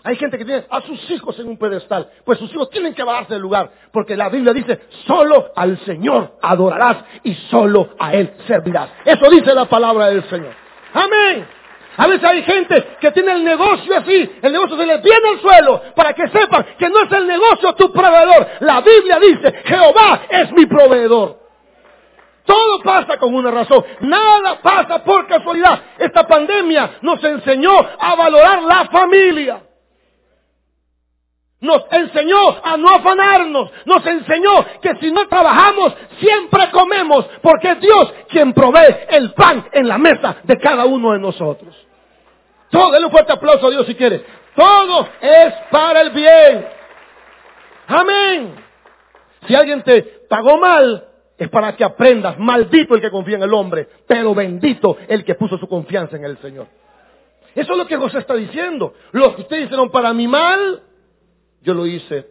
[0.06, 3.04] Hay gente que tiene a sus hijos en un pedestal, pues sus hijos tienen que
[3.04, 8.34] bajarse del lugar, porque la Biblia dice, solo al Señor adorarás y solo a Él
[8.46, 8.90] servirás.
[9.06, 10.54] Eso dice la palabra del Señor.
[10.94, 11.48] Amén.
[11.96, 15.40] A veces hay gente que tiene el negocio así, el negocio se le viene al
[15.40, 18.48] suelo, para que sepan que no es el negocio tu proveedor.
[18.60, 21.40] La Biblia dice, Jehová es mi proveedor.
[22.46, 23.86] Todo pasa con una razón.
[24.02, 25.80] Nada pasa por casualidad.
[25.98, 29.62] Esta pandemia nos enseñó a valorar la familia.
[31.64, 33.72] Nos enseñó a no afanarnos.
[33.86, 37.26] Nos enseñó que si no trabajamos, siempre comemos.
[37.42, 41.74] Porque es Dios quien provee el pan en la mesa de cada uno de nosotros.
[42.70, 44.26] Todo, denle un fuerte aplauso a Dios si quiere.
[44.54, 46.68] Todo es para el bien.
[47.88, 48.56] Amén.
[49.48, 52.38] Si alguien te pagó mal, es para que aprendas.
[52.40, 56.26] Maldito el que confía en el hombre, pero bendito el que puso su confianza en
[56.26, 56.68] el Señor.
[57.56, 58.96] Eso es lo que José está diciendo.
[59.14, 60.82] Lo que ustedes hicieron para mi mal,
[61.64, 62.28] yo lo hice,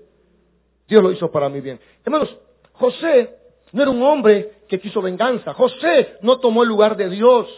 [0.87, 1.81] Dios lo hizo para mi bien.
[2.05, 2.37] Hermanos,
[2.75, 3.37] José
[3.73, 5.55] no era un hombre que quiso venganza.
[5.55, 7.49] José no tomó el lugar de Dios.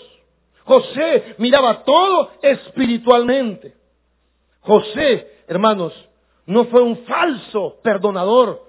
[0.65, 3.75] José miraba todo espiritualmente.
[4.61, 5.93] José, hermanos,
[6.47, 8.63] no fue un falso perdonador.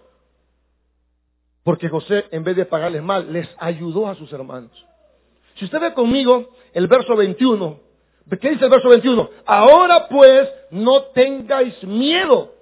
[1.64, 4.72] Porque José, en vez de pagarles mal, les ayudó a sus hermanos.
[5.56, 7.80] Si usted ve conmigo el verso 21,
[8.42, 9.30] ¿qué dice el verso 21?
[9.46, 12.55] Ahora pues no tengáis miedo.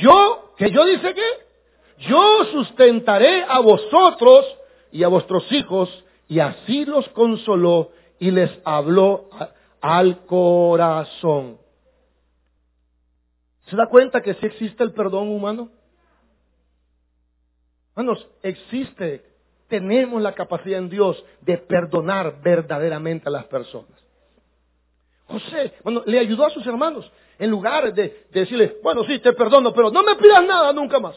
[0.00, 4.46] Yo, que yo dice que, yo sustentaré a vosotros
[4.90, 9.28] y a vuestros hijos, y así los consoló y les habló
[9.80, 11.58] al corazón.
[13.66, 15.70] ¿Se da cuenta que sí existe el perdón humano?
[17.94, 19.24] Hermanos, existe,
[19.68, 24.02] tenemos la capacidad en Dios de perdonar verdaderamente a las personas.
[25.26, 29.72] José, bueno, le ayudó a sus hermanos en lugar de, decirle, bueno, sí, te perdono,
[29.72, 31.16] pero no me pidas nada nunca más.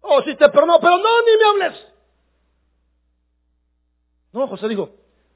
[0.00, 1.86] Oh, sí, te perdono, pero no, ni me hables.
[4.32, 4.90] No, José dijo,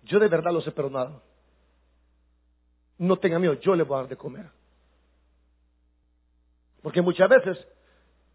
[0.05, 1.23] yo de verdad los he perdonado.
[2.99, 4.47] no tenga miedo, yo le voy a dar de comer.
[6.83, 7.59] Porque muchas veces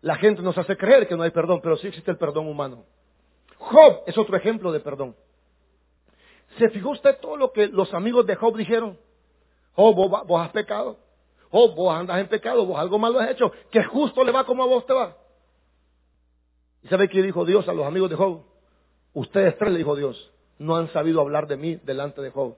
[0.02, 2.86] la gente nos hace creer que no hay perdón, pero sí existe el perdón humano.
[3.58, 5.15] Job es otro ejemplo de perdón.
[6.58, 8.98] ¿Se fijó usted todo lo que los amigos de Job dijeron?
[9.76, 10.98] Job, vos, has pecado.
[11.52, 14.64] Job, vos andas en pecado, vos algo malo has hecho, que justo le va como
[14.64, 15.16] a vos te va.
[16.84, 18.44] ¿Y sabe qué dijo Dios a los amigos de Job?
[19.14, 22.56] Ustedes tres, le dijo Dios, no han sabido hablar de mí delante de Job.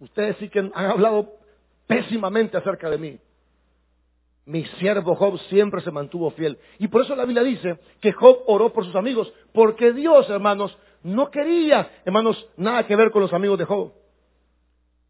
[0.00, 1.32] Ustedes sí que han hablado
[1.86, 3.18] pésimamente acerca de mí.
[4.46, 6.58] Mi siervo Job siempre se mantuvo fiel.
[6.78, 10.76] Y por eso la Biblia dice que Job oró por sus amigos, porque Dios, hermanos,
[11.02, 13.92] no quería, hermanos, nada que ver con los amigos de Job.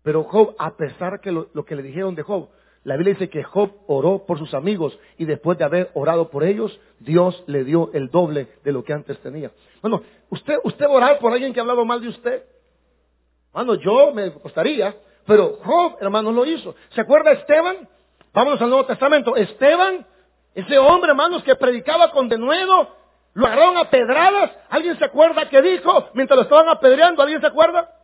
[0.03, 2.49] Pero Job, a pesar que lo, que le dijeron de Job,
[2.85, 6.45] la Biblia dice que Job oró por sus amigos y después de haber orado por
[6.45, 9.51] ellos, Dios le dio el doble de lo que antes tenía.
[9.83, 12.45] Bueno, ¿usted, usted orar por alguien que ha hablado mal de usted?
[13.53, 16.75] Bueno, yo me costaría, pero Job, hermanos, lo hizo.
[16.91, 17.89] ¿Se acuerda Esteban?
[18.33, 19.37] Vámonos al Nuevo Testamento.
[19.37, 20.07] Esteban,
[20.55, 22.97] ese hombre, hermanos, que predicaba con denuedo,
[23.35, 24.53] lo agarraron a pedradas.
[24.71, 27.23] ¿Alguien se acuerda que dijo mientras lo estaban apedreando?
[27.23, 28.00] ¿Alguien se acuerda?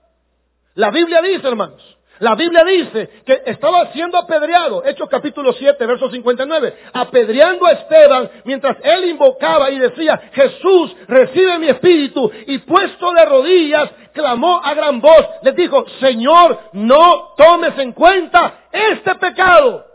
[0.76, 1.82] La Biblia dice, hermanos,
[2.18, 8.30] la Biblia dice que estaba siendo apedreado, Hechos capítulo 7, verso 59, apedreando a Esteban
[8.44, 14.74] mientras él invocaba y decía, Jesús, recibe mi espíritu, y puesto de rodillas, clamó a
[14.74, 19.86] gran voz, le dijo, Señor, no tomes en cuenta este pecado.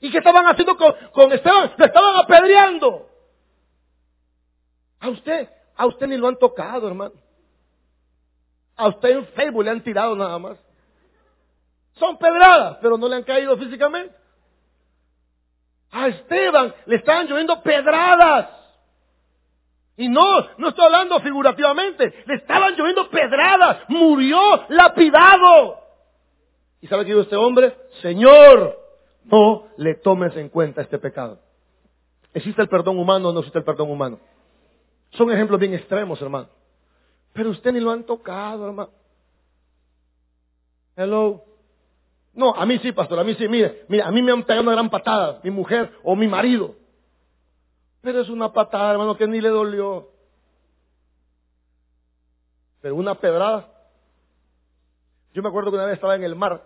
[0.00, 1.72] ¿Y qué estaban haciendo con, Esteban?
[1.76, 3.06] Lo estaban apedreando.
[5.00, 7.14] A usted, a usted ni lo han tocado, hermano.
[8.78, 10.56] A usted en Facebook le han tirado nada más.
[11.94, 14.14] Son pedradas, pero no le han caído físicamente.
[15.90, 18.50] A Esteban le estaban lloviendo pedradas.
[19.96, 24.38] Y no, no estoy hablando figurativamente, le estaban lloviendo pedradas, murió
[24.68, 25.80] lapidado.
[26.80, 27.76] ¿Y sabe qué dijo este hombre?
[28.00, 28.78] Señor,
[29.24, 31.40] no le tomes en cuenta este pecado.
[32.32, 34.20] ¿Existe el perdón humano o no existe el perdón humano?
[35.10, 36.48] Son ejemplos bien extremos, hermano.
[37.32, 38.90] Pero usted ni lo han tocado, hermano.
[40.96, 41.44] Hello.
[42.34, 43.48] No, a mí sí, pastor, a mí sí.
[43.48, 46.74] Mire, mire, a mí me han pegado una gran patada, mi mujer o mi marido.
[48.00, 50.10] Pero es una patada, hermano, que ni le dolió.
[52.80, 53.68] Pero una pedrada.
[55.34, 56.64] Yo me acuerdo que una vez estaba en el mar.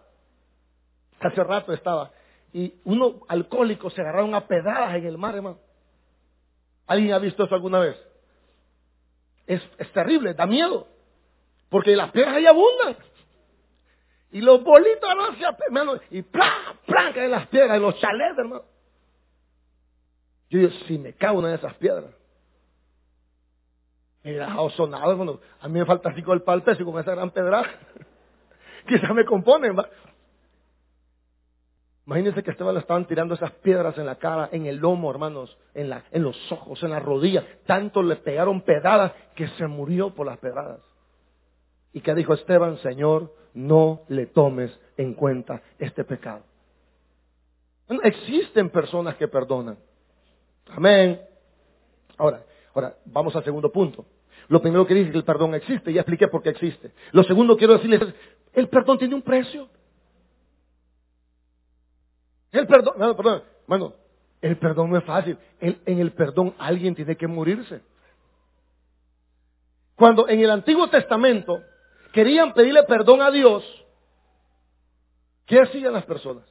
[1.20, 2.10] Hace rato estaba.
[2.52, 5.58] Y uno alcohólico se agarraron a pedradas en el mar, hermano.
[6.86, 7.96] ¿Alguien ha visto eso alguna vez?
[9.46, 10.86] Es, es terrible, da miedo.
[11.68, 12.96] Porque las piedras ahí abundan.
[14.32, 15.10] Y los bolitos
[15.66, 16.76] hermano, y ¡plá!
[16.86, 17.12] ¡plá!
[17.12, 18.64] caen las piedras, en los chalets, hermano.
[20.48, 22.12] Yo digo, si me cago una de esas piedras.
[24.22, 25.40] Me he dejado sonado, hermano.
[25.60, 27.62] A mí me falta así con el palpe y con esa gran pedra.
[28.88, 29.88] Quizás me componen, ¿va?
[32.06, 35.56] Imagínense que Esteban le estaban tirando esas piedras en la cara, en el lomo, hermanos,
[35.72, 35.88] en,
[36.22, 37.46] los ojos, en la rodilla.
[37.64, 40.80] Tanto le pegaron pedradas que se murió por las pedradas.
[41.92, 42.78] ¿Y qué dijo Esteban?
[42.78, 46.42] Señor, no le tomes en cuenta este pecado.
[48.02, 49.78] existen personas que perdonan.
[50.70, 51.20] Amén.
[52.18, 54.04] Ahora, ahora, vamos al segundo punto.
[54.48, 56.90] Lo primero que dije es que el perdón existe, ya expliqué por qué existe.
[57.12, 58.14] Lo segundo quiero decirles es,
[58.54, 59.68] el perdón tiene un precio.
[62.52, 63.94] El perdón, no, perdón, bueno,
[64.40, 65.38] el perdón no es fácil.
[65.60, 67.80] en el perdón alguien tiene que morirse.
[69.96, 71.62] Cuando en el Antiguo Testamento
[72.12, 73.64] querían pedirle perdón a Dios,
[75.46, 76.44] ¿qué hacían las personas?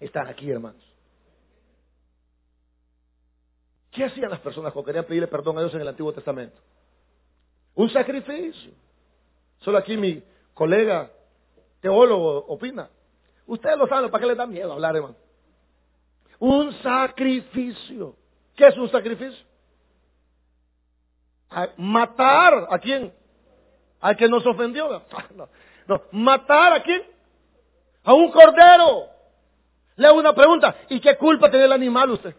[0.00, 0.84] Están aquí, hermanos.
[3.90, 6.56] ¿Qué hacían las personas cuando querían pedirle perdón a Dios en el Antiguo Testamento?
[7.74, 8.72] Un sacrificio.
[9.60, 10.22] Solo aquí mi
[10.54, 11.10] colega
[11.80, 12.88] teólogo opina.
[13.46, 15.16] Ustedes lo saben, ¿para qué les da miedo hablar, hermano?
[16.38, 18.14] Un sacrificio.
[18.54, 19.46] ¿Qué es un sacrificio?
[21.78, 23.12] matar a quién?
[24.00, 25.02] Al que nos ofendió.
[25.88, 27.02] No, matar a quién?
[28.04, 29.06] A un cordero.
[29.96, 30.76] Le hago una pregunta.
[30.90, 32.36] ¿Y qué culpa tiene el animal usted?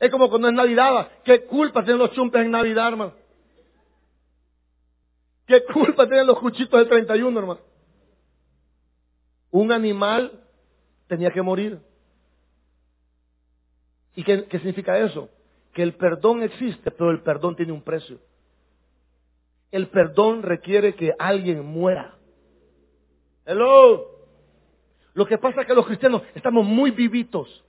[0.00, 1.08] Es como cuando es Navidad.
[1.22, 3.12] ¿Qué culpa tienen los chumpes en Navidad, hermano?
[5.46, 7.60] ¿Qué culpa tienen los cuchitos del 31, hermano?
[9.50, 10.42] Un animal
[11.06, 11.80] tenía que morir.
[14.14, 15.28] ¿Y qué, qué significa eso?
[15.72, 18.18] Que el perdón existe, pero el perdón tiene un precio.
[19.70, 22.16] El perdón requiere que alguien muera.
[23.44, 24.16] Hello.
[25.14, 27.64] Lo que pasa es que los cristianos estamos muy vivitos.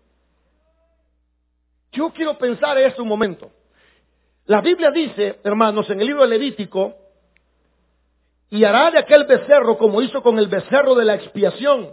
[1.91, 3.51] Yo quiero pensar eso un momento.
[4.45, 6.95] La Biblia dice, hermanos, en el libro de Levítico,
[8.49, 11.91] y hará de aquel becerro como hizo con el becerro de la expiación.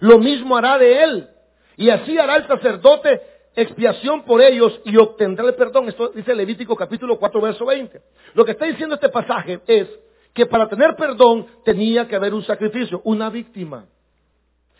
[0.00, 1.28] Lo mismo hará de él.
[1.76, 3.20] Y así hará el sacerdote
[3.54, 5.88] expiación por ellos y obtendrá el perdón.
[5.88, 8.00] Esto dice Levítico capítulo 4, verso 20.
[8.34, 9.88] Lo que está diciendo este pasaje es
[10.32, 13.84] que para tener perdón tenía que haber un sacrificio, una víctima.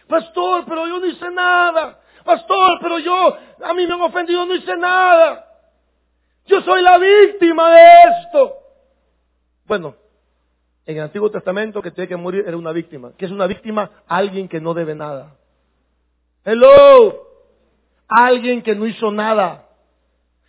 [0.08, 2.00] Pastor, pero yo no hice nada.
[2.24, 5.46] Pastor, pero yo, a mí me han ofendido, no hice nada.
[6.46, 8.54] Yo soy la víctima de esto.
[9.66, 9.96] Bueno,
[10.84, 13.12] en el Antiguo Testamento que tiene que morir era una víctima.
[13.16, 13.90] ¿Qué es una víctima?
[14.08, 15.36] Alguien que no debe nada.
[16.44, 17.28] Hello.
[18.08, 19.68] Alguien que no hizo nada.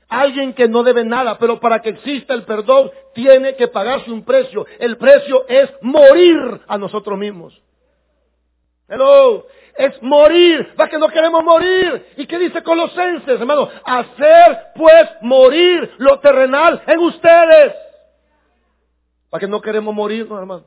[0.10, 1.38] Alguien que no debe nada.
[1.38, 4.65] Pero para que exista el perdón tiene que pagarse un precio.
[4.80, 7.62] El precio es morir a nosotros mismos.
[8.88, 9.46] Hello.
[9.78, 10.74] Es morir.
[10.80, 12.08] Va que no queremos morir.
[12.17, 13.69] ¿Y qué dice Colosenses, hermano?
[13.86, 17.83] Hacer pues morir lo terrenal en ustedes.
[19.34, 20.63] ¿Para que no queremos morir, hermano?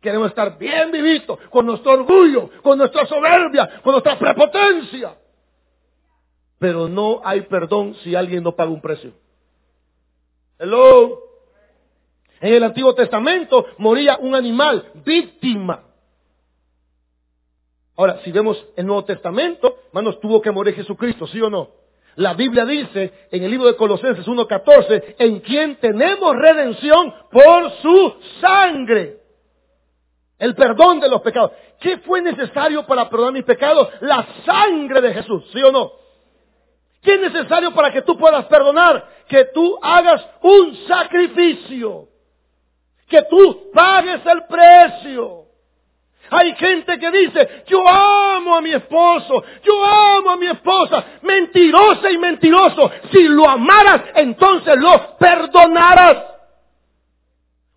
[0.00, 5.16] Queremos estar bien vivitos, con nuestro orgullo, con nuestra soberbia, con nuestra prepotencia.
[6.58, 9.12] Pero no hay perdón si alguien no paga un precio.
[10.58, 11.20] Hello.
[12.40, 15.84] En el Antiguo Testamento moría un animal, víctima.
[17.94, 21.81] Ahora, si vemos el Nuevo Testamento, hermanos, tuvo que morir Jesucristo, ¿sí o no?
[22.16, 28.14] La Biblia dice en el libro de Colosenses 1.14, en quien tenemos redención por su
[28.40, 29.18] sangre.
[30.38, 31.52] El perdón de los pecados.
[31.80, 33.88] ¿Qué fue necesario para perdonar mis pecados?
[34.00, 35.92] La sangre de Jesús, ¿sí o no?
[37.02, 39.08] ¿Qué es necesario para que tú puedas perdonar?
[39.28, 42.08] Que tú hagas un sacrificio.
[43.08, 45.41] Que tú pagues el precio.
[46.32, 52.10] Hay gente que dice, yo amo a mi esposo, yo amo a mi esposa, mentirosa
[52.10, 52.90] y mentiroso.
[53.12, 56.32] Si lo amaras, entonces lo perdonarás.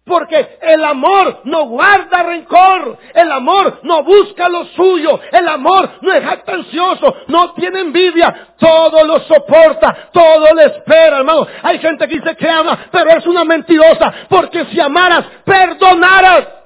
[0.06, 6.14] Porque el amor no guarda rencor, el amor no busca lo suyo, el amor no
[6.14, 11.46] es jactancioso, no tiene envidia, todo lo soporta, todo le espera, hermano.
[11.64, 16.65] Hay gente que dice que ama, pero es una mentirosa, porque si amaras, perdonaras.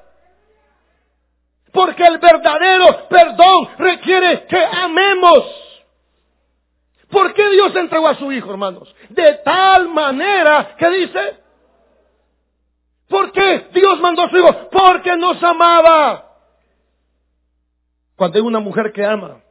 [1.72, 5.46] Porque el verdadero perdón requiere que amemos.
[7.10, 8.94] ¿Por qué Dios entregó a su Hijo, hermanos?
[9.10, 11.38] De tal manera que dice,
[13.08, 14.70] ¿por qué Dios mandó a su Hijo?
[14.72, 16.26] Porque nos amaba.
[18.16, 19.42] Cuando hay una mujer que ama,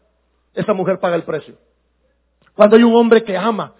[0.54, 1.56] esa mujer paga el precio.
[2.54, 3.72] Cuando hay un hombre que ama,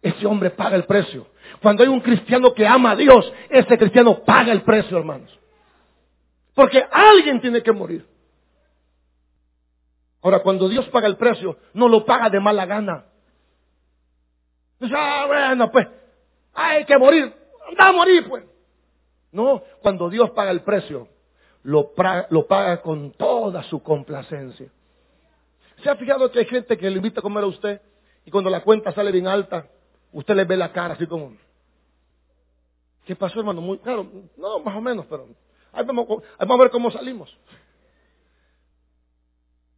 [0.00, 1.26] ese hombre paga el precio.
[1.60, 5.38] Cuando hay un cristiano que ama a Dios, ese cristiano paga el precio, hermanos.
[6.54, 8.06] Porque alguien tiene que morir.
[10.22, 13.06] Ahora, cuando Dios paga el precio, no lo paga de mala gana.
[14.78, 15.88] Dice, ah, bueno, pues,
[16.54, 17.34] hay que morir.
[17.68, 18.44] Anda a morir, pues.
[19.32, 21.08] No, cuando Dios paga el precio,
[21.62, 24.70] lo, paga con toda su complacencia.
[25.82, 27.80] ¿Se ha fijado que hay gente que le invita a comer a usted
[28.24, 29.66] y cuando la cuenta sale bien alta,
[30.12, 31.32] usted le ve la cara así como,
[33.04, 33.78] ¿qué pasó, hermano?
[33.82, 35.28] Claro, no, más o menos, pero
[35.72, 36.06] Ahí vamos,
[36.38, 37.36] a ver cómo salimos.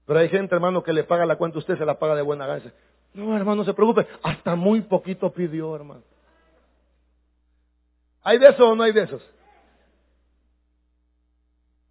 [0.07, 2.47] Pero hay gente, hermano, que le paga la cuenta, usted se la paga de buena
[2.47, 2.73] gana.
[3.15, 4.07] No, hermano, no se preocupe.
[4.23, 6.03] Hasta muy poquito pidió, hermano.
[8.23, 9.23] ¿Hay de esos o no hay de esos?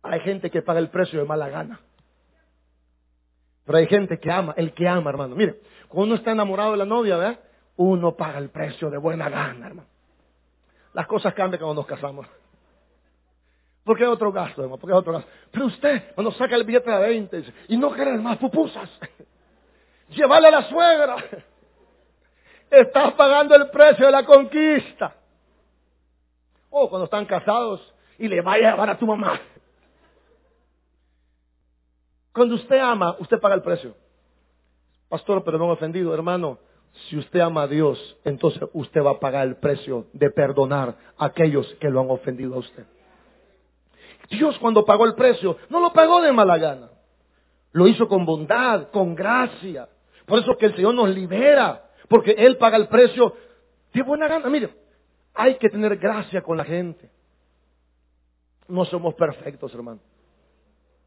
[0.04, 1.80] Hay gente que paga el precio de mala gana.
[3.66, 5.36] Pero hay gente que ama, el que ama, hermano.
[5.36, 7.39] Mire, cuando uno está enamorado de la novia, ¿verdad?
[7.78, 9.88] Uno paga el precio de buena gana, hermano.
[10.94, 12.28] Las cosas cambian cuando nos casamos.
[13.84, 15.30] Porque hay otro gasto, hermano, porque hay otro gasto.
[15.52, 18.89] Pero usted, cuando saca el billete de 20, y no quiere más pupusas,
[20.10, 21.15] llévale a la suegra.
[22.72, 25.15] Estás pagando el precio de la conquista.
[26.69, 29.39] O cuando están casados y le vaya a llevar a tu mamá.
[32.34, 33.96] Cuando usted ama, usted paga el precio.
[35.08, 36.58] Pastor, pero no ofendido, hermano.
[37.08, 41.26] Si usted ama a Dios, entonces usted va a pagar el precio de perdonar a
[41.26, 42.86] aquellos que lo han ofendido a usted.
[44.30, 46.89] Dios cuando pagó el precio, no lo pagó de mala gana.
[47.72, 49.89] Lo hizo con bondad, con gracia.
[50.26, 53.36] Por eso que el Señor nos libera, porque Él paga el precio
[53.93, 54.50] de buena gana.
[54.50, 54.70] Mire,
[55.34, 57.10] hay que tener gracia con la gente.
[58.68, 60.00] No somos perfectos, hermano.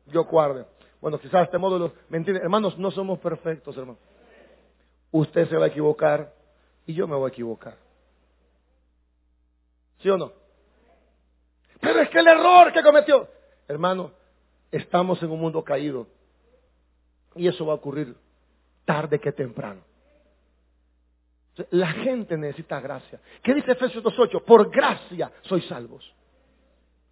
[0.06, 0.66] Yo guarde.
[1.00, 3.98] Bueno, quizás este módulo, mentira, hermanos, no somos perfectos, hermano.
[5.10, 6.32] Usted se va a equivocar
[6.84, 7.76] y yo me voy a equivocar.
[9.98, 10.32] ¿Sí o no?
[11.86, 13.28] Pero es que el error que cometió.
[13.68, 14.10] Hermano,
[14.72, 16.08] estamos en un mundo caído.
[17.36, 18.16] Y eso va a ocurrir
[18.84, 19.82] tarde que temprano.
[21.70, 23.20] La gente necesita gracia.
[23.40, 24.42] ¿Qué dice Efesios 2.8?
[24.42, 26.12] Por gracia sois salvos.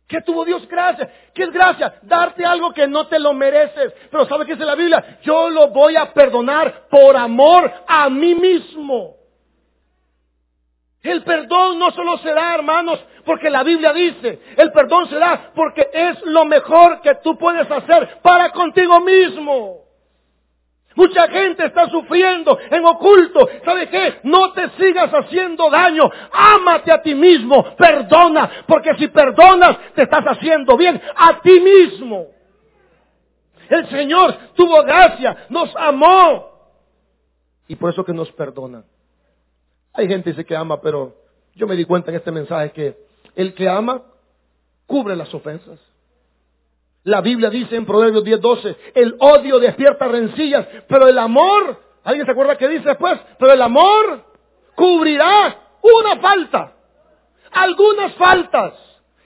[0.09, 1.09] ¿Qué tuvo Dios gracia?
[1.33, 2.01] ¿Qué es gracia?
[2.03, 3.95] Darte algo que no te lo mereces.
[4.11, 5.21] Pero ¿sabe qué dice la Biblia?
[5.23, 9.19] Yo lo voy a perdonar por amor a mí mismo.
[11.01, 15.51] El perdón no solo se da, hermanos, porque la Biblia dice, el perdón se da
[15.55, 19.85] porque es lo mejor que tú puedes hacer para contigo mismo.
[20.97, 23.49] Mucha gente está sufriendo en oculto.
[23.65, 24.21] ¿Sabe qué?
[24.23, 26.09] No te sigas haciendo daño.
[26.33, 27.75] Ámate a ti mismo.
[27.77, 28.49] Perdona.
[28.67, 32.29] Porque si perdonas, te estás haciendo bien a ti mismo.
[33.69, 36.51] El Señor tuvo gracia, nos amó.
[37.67, 38.85] Y por eso que nos perdona.
[39.93, 41.15] Hay gente que dice que ama, pero
[41.55, 42.97] yo me di cuenta en este mensaje que
[43.37, 44.03] el que ama
[44.87, 45.79] cubre las ofensas.
[47.05, 52.33] La Biblia dice en Proverbios 10:12, el odio despierta rencillas, pero el amor, ¿alguien se
[52.33, 53.19] acuerda qué dice después?
[53.39, 54.25] Pero el amor
[54.75, 56.73] cubrirá una falta,
[57.53, 58.73] algunas faltas.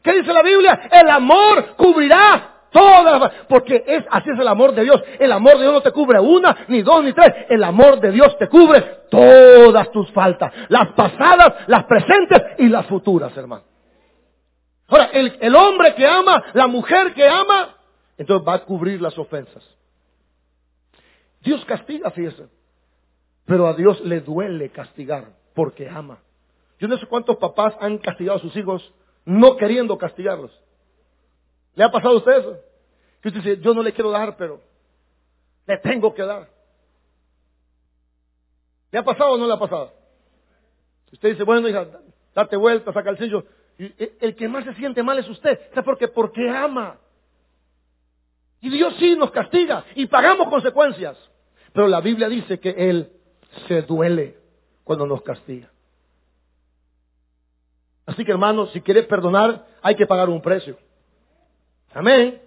[0.03, 0.89] ¿Qué dice la Biblia?
[0.91, 5.03] El amor cubrirá todas, porque es así es el amor de Dios.
[5.19, 7.33] El amor de Dios no te cubre una, ni dos, ni tres.
[7.49, 8.81] El amor de Dios te cubre
[9.11, 13.68] todas tus faltas, las pasadas, las presentes y las futuras, hermano.
[14.89, 17.77] Ahora, el, el hombre que ama, la mujer que ama,
[18.17, 19.63] entonces va a cubrir las ofensas.
[21.41, 22.49] Dios castiga, fíjese.
[23.45, 26.19] Pero a Dios le duele castigar porque ama.
[26.79, 28.93] Yo no sé cuántos papás han castigado a sus hijos
[29.25, 30.51] no queriendo castigarlos.
[31.75, 32.59] ¿Le ha pasado a usted eso?
[33.21, 34.61] Que usted dice, yo no le quiero dar, pero
[35.67, 36.49] le tengo que dar.
[38.91, 39.93] ¿Le ha pasado o no le ha pasado?
[41.13, 41.87] Usted dice, bueno, hija,
[42.35, 43.45] date vuelta, saca el sello.
[43.79, 45.59] E, el que más se siente mal es usted.
[45.71, 46.09] ¿Sabe por qué?
[46.09, 46.99] Porque ama.
[48.61, 51.17] Y Dios sí nos castiga y pagamos consecuencias.
[51.73, 53.13] Pero la Biblia dice que Él
[53.69, 54.37] se duele
[54.83, 55.71] cuando nos castiga.
[58.07, 60.79] Así que hermanos, si quieres perdonar, hay que pagar un precio.
[61.93, 62.43] Amén.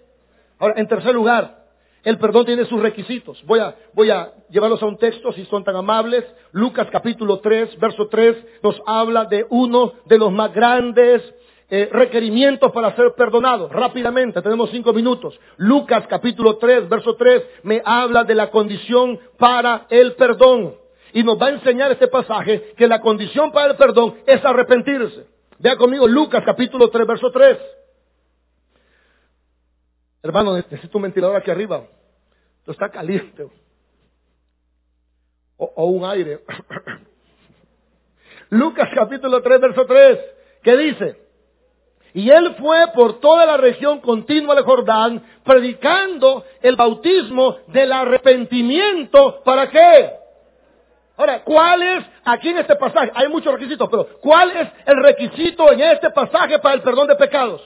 [0.58, 1.61] Ahora, en tercer lugar,
[2.04, 3.42] el perdón tiene sus requisitos.
[3.46, 6.24] Voy a, voy a llevarlos a un texto, si son tan amables.
[6.52, 11.22] Lucas capítulo 3, verso 3, nos habla de uno de los más grandes
[11.70, 13.68] eh, requerimientos para ser perdonado.
[13.68, 15.38] Rápidamente, tenemos cinco minutos.
[15.56, 20.74] Lucas capítulo 3, verso 3, me habla de la condición para el perdón.
[21.14, 25.26] Y nos va a enseñar este pasaje que la condición para el perdón es arrepentirse.
[25.60, 27.58] Vea conmigo Lucas capítulo 3, verso 3.
[30.22, 31.84] Hermano, necesito un ventilador aquí arriba.
[32.58, 33.48] Esto está caliente.
[35.56, 36.40] O, un aire.
[38.50, 40.18] Lucas capítulo 3, verso 3.
[40.62, 41.22] ¿Qué dice?
[42.14, 49.42] Y él fue por toda la región continua del Jordán, predicando el bautismo del arrepentimiento.
[49.42, 50.12] ¿Para qué?
[51.16, 55.72] Ahora, ¿cuál es, aquí en este pasaje, hay muchos requisitos, pero ¿cuál es el requisito
[55.72, 57.62] en este pasaje para el perdón de pecados?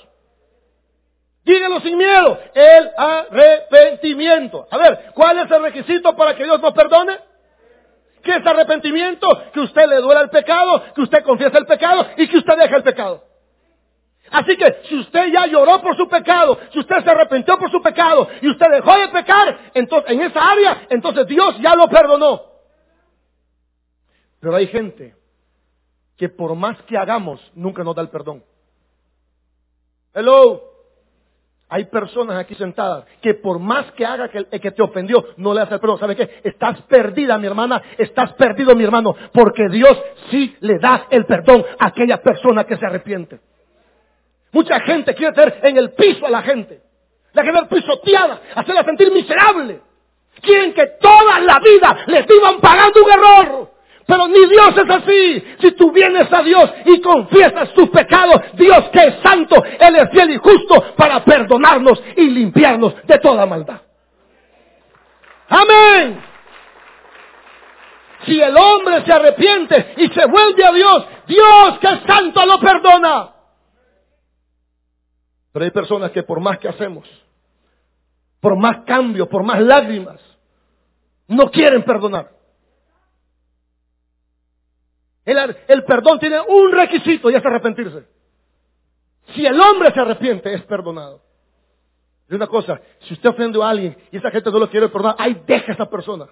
[1.47, 2.41] Díganlo sin miedo.
[2.55, 4.67] El arrepentimiento.
[4.69, 7.19] A ver, ¿cuál es el requisito para que Dios nos perdone?
[8.21, 9.29] ¿Qué es arrepentimiento?
[9.53, 12.77] Que usted le duela el pecado, que usted confiesa el pecado y que usted deja
[12.79, 13.23] el pecado.
[14.33, 17.81] Así que si usted ya lloró por su pecado, si usted se arrepintió por su
[17.81, 22.43] pecado y usted dejó de pecar, entonces en esa área, entonces Dios ya lo perdonó.
[24.41, 25.15] Pero hay gente
[26.17, 28.43] que por más que hagamos, nunca nos da el perdón.
[30.13, 30.76] Hello.
[31.69, 35.63] Hay personas aquí sentadas que por más que haga que que te ofendió, no le
[35.63, 35.99] hace el perdón.
[35.99, 36.41] ¿Sabe qué?
[36.45, 37.83] Estás perdida, mi hermana.
[37.99, 39.17] Estás perdido, mi hermano.
[39.33, 40.01] Porque Dios
[40.31, 43.41] sí le da el perdón a aquella persona que se arrepiente.
[44.53, 46.81] Mucha gente quiere tener en el piso a la gente.
[47.33, 49.81] La quiere ver pisoteada, hacerla sentir miserable.
[50.41, 53.76] Quieren que toda la vida les iban pagando un error.
[54.07, 55.45] Pero ni Dios es así.
[55.61, 60.11] Si tú vienes a Dios y confiesas tus pecados, Dios que es santo, Él es
[60.11, 63.81] fiel y justo para perdonarnos y limpiarnos de toda maldad.
[65.49, 66.23] Amén.
[68.27, 72.61] Si el hombre se arrepiente y se vuelve a Dios, Dios que es santo lo
[72.61, 73.33] perdona.
[75.53, 77.09] Pero hay personas que por más que hacemos,
[78.41, 80.21] por más cambio, por más lágrimas,
[81.27, 82.36] no quieren perdonar.
[85.27, 88.07] El, perdón tiene un requisito y es arrepentirse.
[89.35, 91.21] Si el hombre se arrepiente, es perdonado.
[92.31, 95.17] Y una cosa, si usted ofende a alguien y esa gente no lo quiere perdonar,
[95.19, 96.27] ahí deja a esa persona.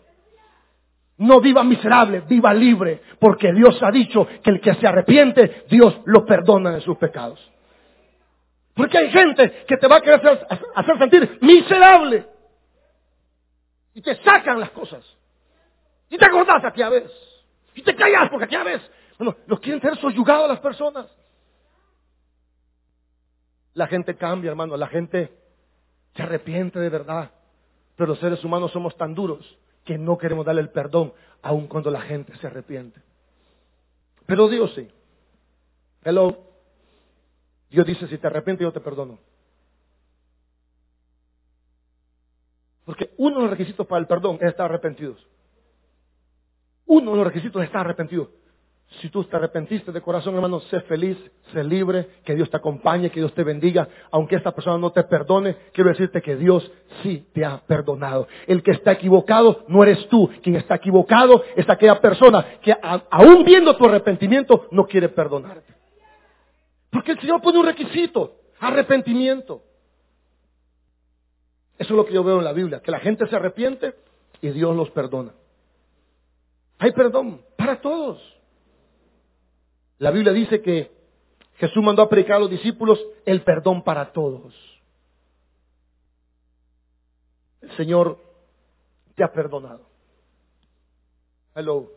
[1.17, 6.01] No viva miserable, viva libre, porque Dios ha dicho que el que se arrepiente, Dios
[6.05, 7.41] lo perdona de sus pecados.
[8.75, 12.27] Porque hay gente que te va a querer hacer, hacer sentir miserable.
[13.95, 15.05] Y te sacan las cosas.
[16.11, 17.34] Y te acordás aquí a veces.
[17.75, 18.81] Y te callas porque ya ves,
[19.19, 21.07] bueno, los quieren tener soyugados a las personas.
[23.75, 25.33] La gente cambia, hermano, la gente
[26.15, 27.31] se arrepiente de verdad.
[27.97, 31.13] Pero los seres humanos somos tan duros que no queremos darle el perdón,
[31.43, 33.01] aun cuando la gente se arrepiente.
[34.27, 34.89] Pero Dios sí.
[36.03, 36.39] Hello.
[37.71, 39.19] Dios dice, si te arrepientes, yo te perdono.
[42.85, 45.27] Porque uno de los requisitos para el perdón es estar arrepentidos.
[46.87, 48.31] Uno de los requisitos es estar arrepentido.
[49.01, 51.17] Si tú te arrepentiste de corazón, hermano, sé feliz,
[51.53, 53.89] sé libre, que Dios te acompañe, que Dios te bendiga.
[54.11, 56.71] Aunque esta persona no te perdone, quiero decirte que Dios
[57.03, 58.29] sí te ha perdonado.
[58.47, 60.31] El que está equivocado no eres tú.
[60.43, 62.77] Quien está equivocado es aquella persona que
[63.11, 65.75] aún viendo tu arrepentimiento no quiere perdonarte.
[66.91, 69.63] Porque el Señor pone un requisito, arrepentimiento.
[71.77, 73.95] Eso es lo que yo veo en la Biblia, que la gente se arrepiente
[74.41, 75.33] y Dios los perdona.
[76.79, 78.21] Hay perdón para todos.
[79.99, 80.93] La Biblia dice que
[81.57, 84.55] Jesús mandó a predicar a los discípulos el perdón para todos.
[87.63, 88.19] El Señor
[89.15, 89.87] te ha perdonado.
[91.55, 91.91] Hello.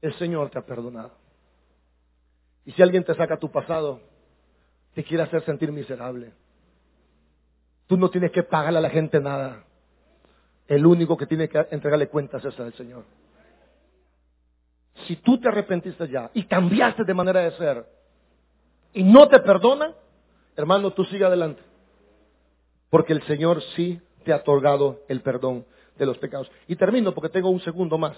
[0.00, 1.12] El Señor te ha perdonado.
[2.64, 4.00] Y si alguien te saca tu pasado,
[4.94, 6.32] te quiere hacer sentir miserable,
[7.86, 9.64] tú no tienes que pagarle a la gente nada.
[10.68, 13.04] El único que tiene que entregarle cuentas es el Señor.
[15.10, 17.84] Si tú te arrepentiste ya y cambiaste de manera de ser
[18.92, 19.92] y no te perdona,
[20.54, 21.60] hermano, tú sigue adelante.
[22.90, 25.66] Porque el Señor sí te ha otorgado el perdón
[25.98, 26.48] de los pecados.
[26.68, 28.16] Y termino porque tengo un segundo más.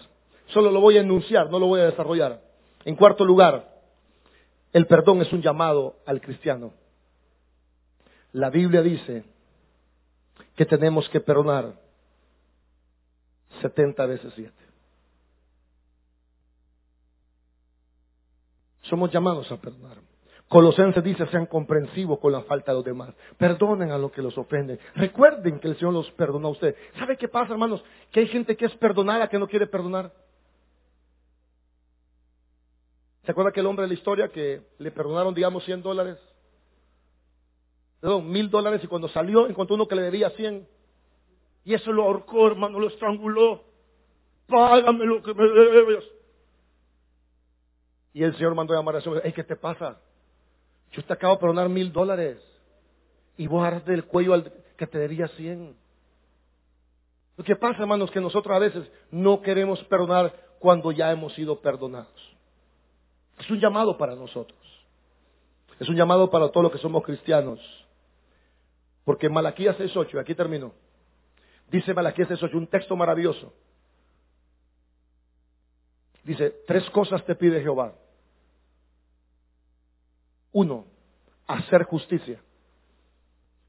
[0.49, 2.43] Solo lo voy a enunciar, no lo voy a desarrollar.
[2.85, 3.75] En cuarto lugar,
[4.75, 6.75] el perdón es un llamado al cristiano.
[8.33, 9.25] La Biblia dice
[10.57, 11.73] que tenemos que perdonar
[13.63, 14.72] 70 veces 7.
[18.93, 19.97] Somos llamados a perdonar.
[20.49, 23.15] Colosenses dice, sean comprensivos con la falta de los demás.
[23.39, 24.79] Perdonen a los que los ofenden.
[24.95, 26.77] Recuerden que el Señor los perdonó a ustedes.
[26.99, 27.83] ¿Sabe qué pasa, hermanos?
[28.11, 30.13] Que hay gente que es perdonada que no quiere perdonar.
[33.25, 36.19] ¿Se acuerda aquel hombre de la historia que le perdonaron, digamos, 100 dólares?
[37.99, 40.69] Perdón, mil dólares y cuando salió encontró uno que le debía 100.
[41.65, 43.65] Y eso lo ahorcó, hermano, lo estranguló.
[44.49, 46.05] Págame lo que me debes.
[48.15, 49.99] Y el Señor mandó a llamar a su hey, ¿qué te pasa?
[50.93, 52.39] Yo te acabo de perdonar mil dólares.
[53.37, 55.75] Y vos agarras del cuello al que te debía 100.
[57.37, 61.61] Lo que pasa, hermanos, que nosotros a veces no queremos perdonar cuando ya hemos sido
[61.61, 62.37] perdonados.
[63.39, 64.59] Es un llamado para nosotros.
[65.81, 67.59] Es un llamado para todos los que somos cristianos.
[69.05, 70.73] Porque Malaquías 6.8, aquí termino.
[71.71, 73.53] Dice Malaquías 6.8, un texto maravilloso.
[76.23, 77.95] Dice, tres cosas te pide Jehová.
[80.53, 80.87] Uno,
[81.47, 82.41] hacer justicia.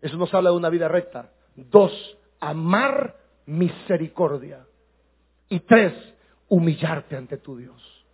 [0.01, 1.31] Eso nos habla de una vida recta.
[1.55, 1.91] Dos,
[2.39, 4.65] amar misericordia.
[5.49, 5.93] Y tres,
[6.49, 8.05] humillarte ante tu Dios.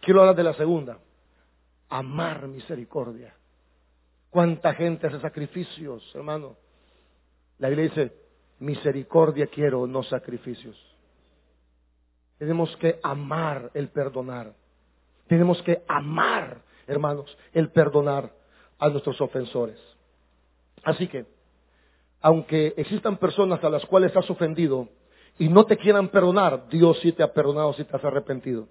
[0.00, 0.98] Quiero hablar de la segunda.
[1.88, 3.34] Amar misericordia.
[4.30, 6.56] ¿Cuánta gente hace sacrificios, hermano?
[7.58, 8.12] La Biblia dice,
[8.60, 10.76] misericordia quiero, no sacrificios.
[12.38, 14.54] Tenemos que amar el perdonar.
[15.28, 18.32] Tenemos que amar, hermanos, el perdonar
[18.78, 19.78] a nuestros ofensores.
[20.82, 21.26] Así que,
[22.20, 24.88] aunque existan personas a las cuales has ofendido
[25.38, 28.68] y no te quieran perdonar, Dios sí te ha perdonado si te has arrepentido.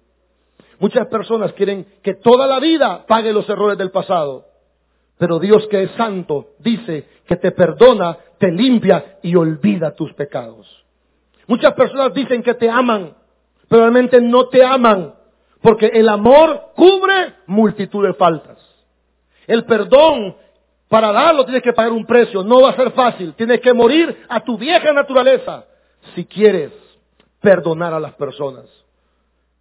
[0.78, 4.46] Muchas personas quieren que toda la vida pague los errores del pasado.
[5.18, 10.66] Pero Dios que es santo dice que te perdona, te limpia y olvida tus pecados.
[11.46, 13.14] Muchas personas dicen que te aman,
[13.68, 15.14] pero realmente no te aman,
[15.62, 18.58] porque el amor cubre multitud de faltas.
[19.46, 20.36] El perdón,
[20.88, 24.24] para darlo tienes que pagar un precio, no va a ser fácil, tienes que morir
[24.28, 25.64] a tu vieja naturaleza
[26.14, 26.72] si quieres
[27.40, 28.64] perdonar a las personas.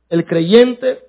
[0.10, 1.00] El creyente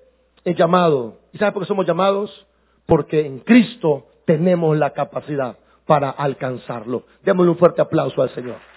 [0.45, 1.17] es llamado.
[1.33, 2.45] ¿Y sabe por qué somos llamados?
[2.85, 7.03] Porque en Cristo tenemos la capacidad para alcanzarlo.
[7.23, 8.72] Démosle un fuerte aplauso al Señor.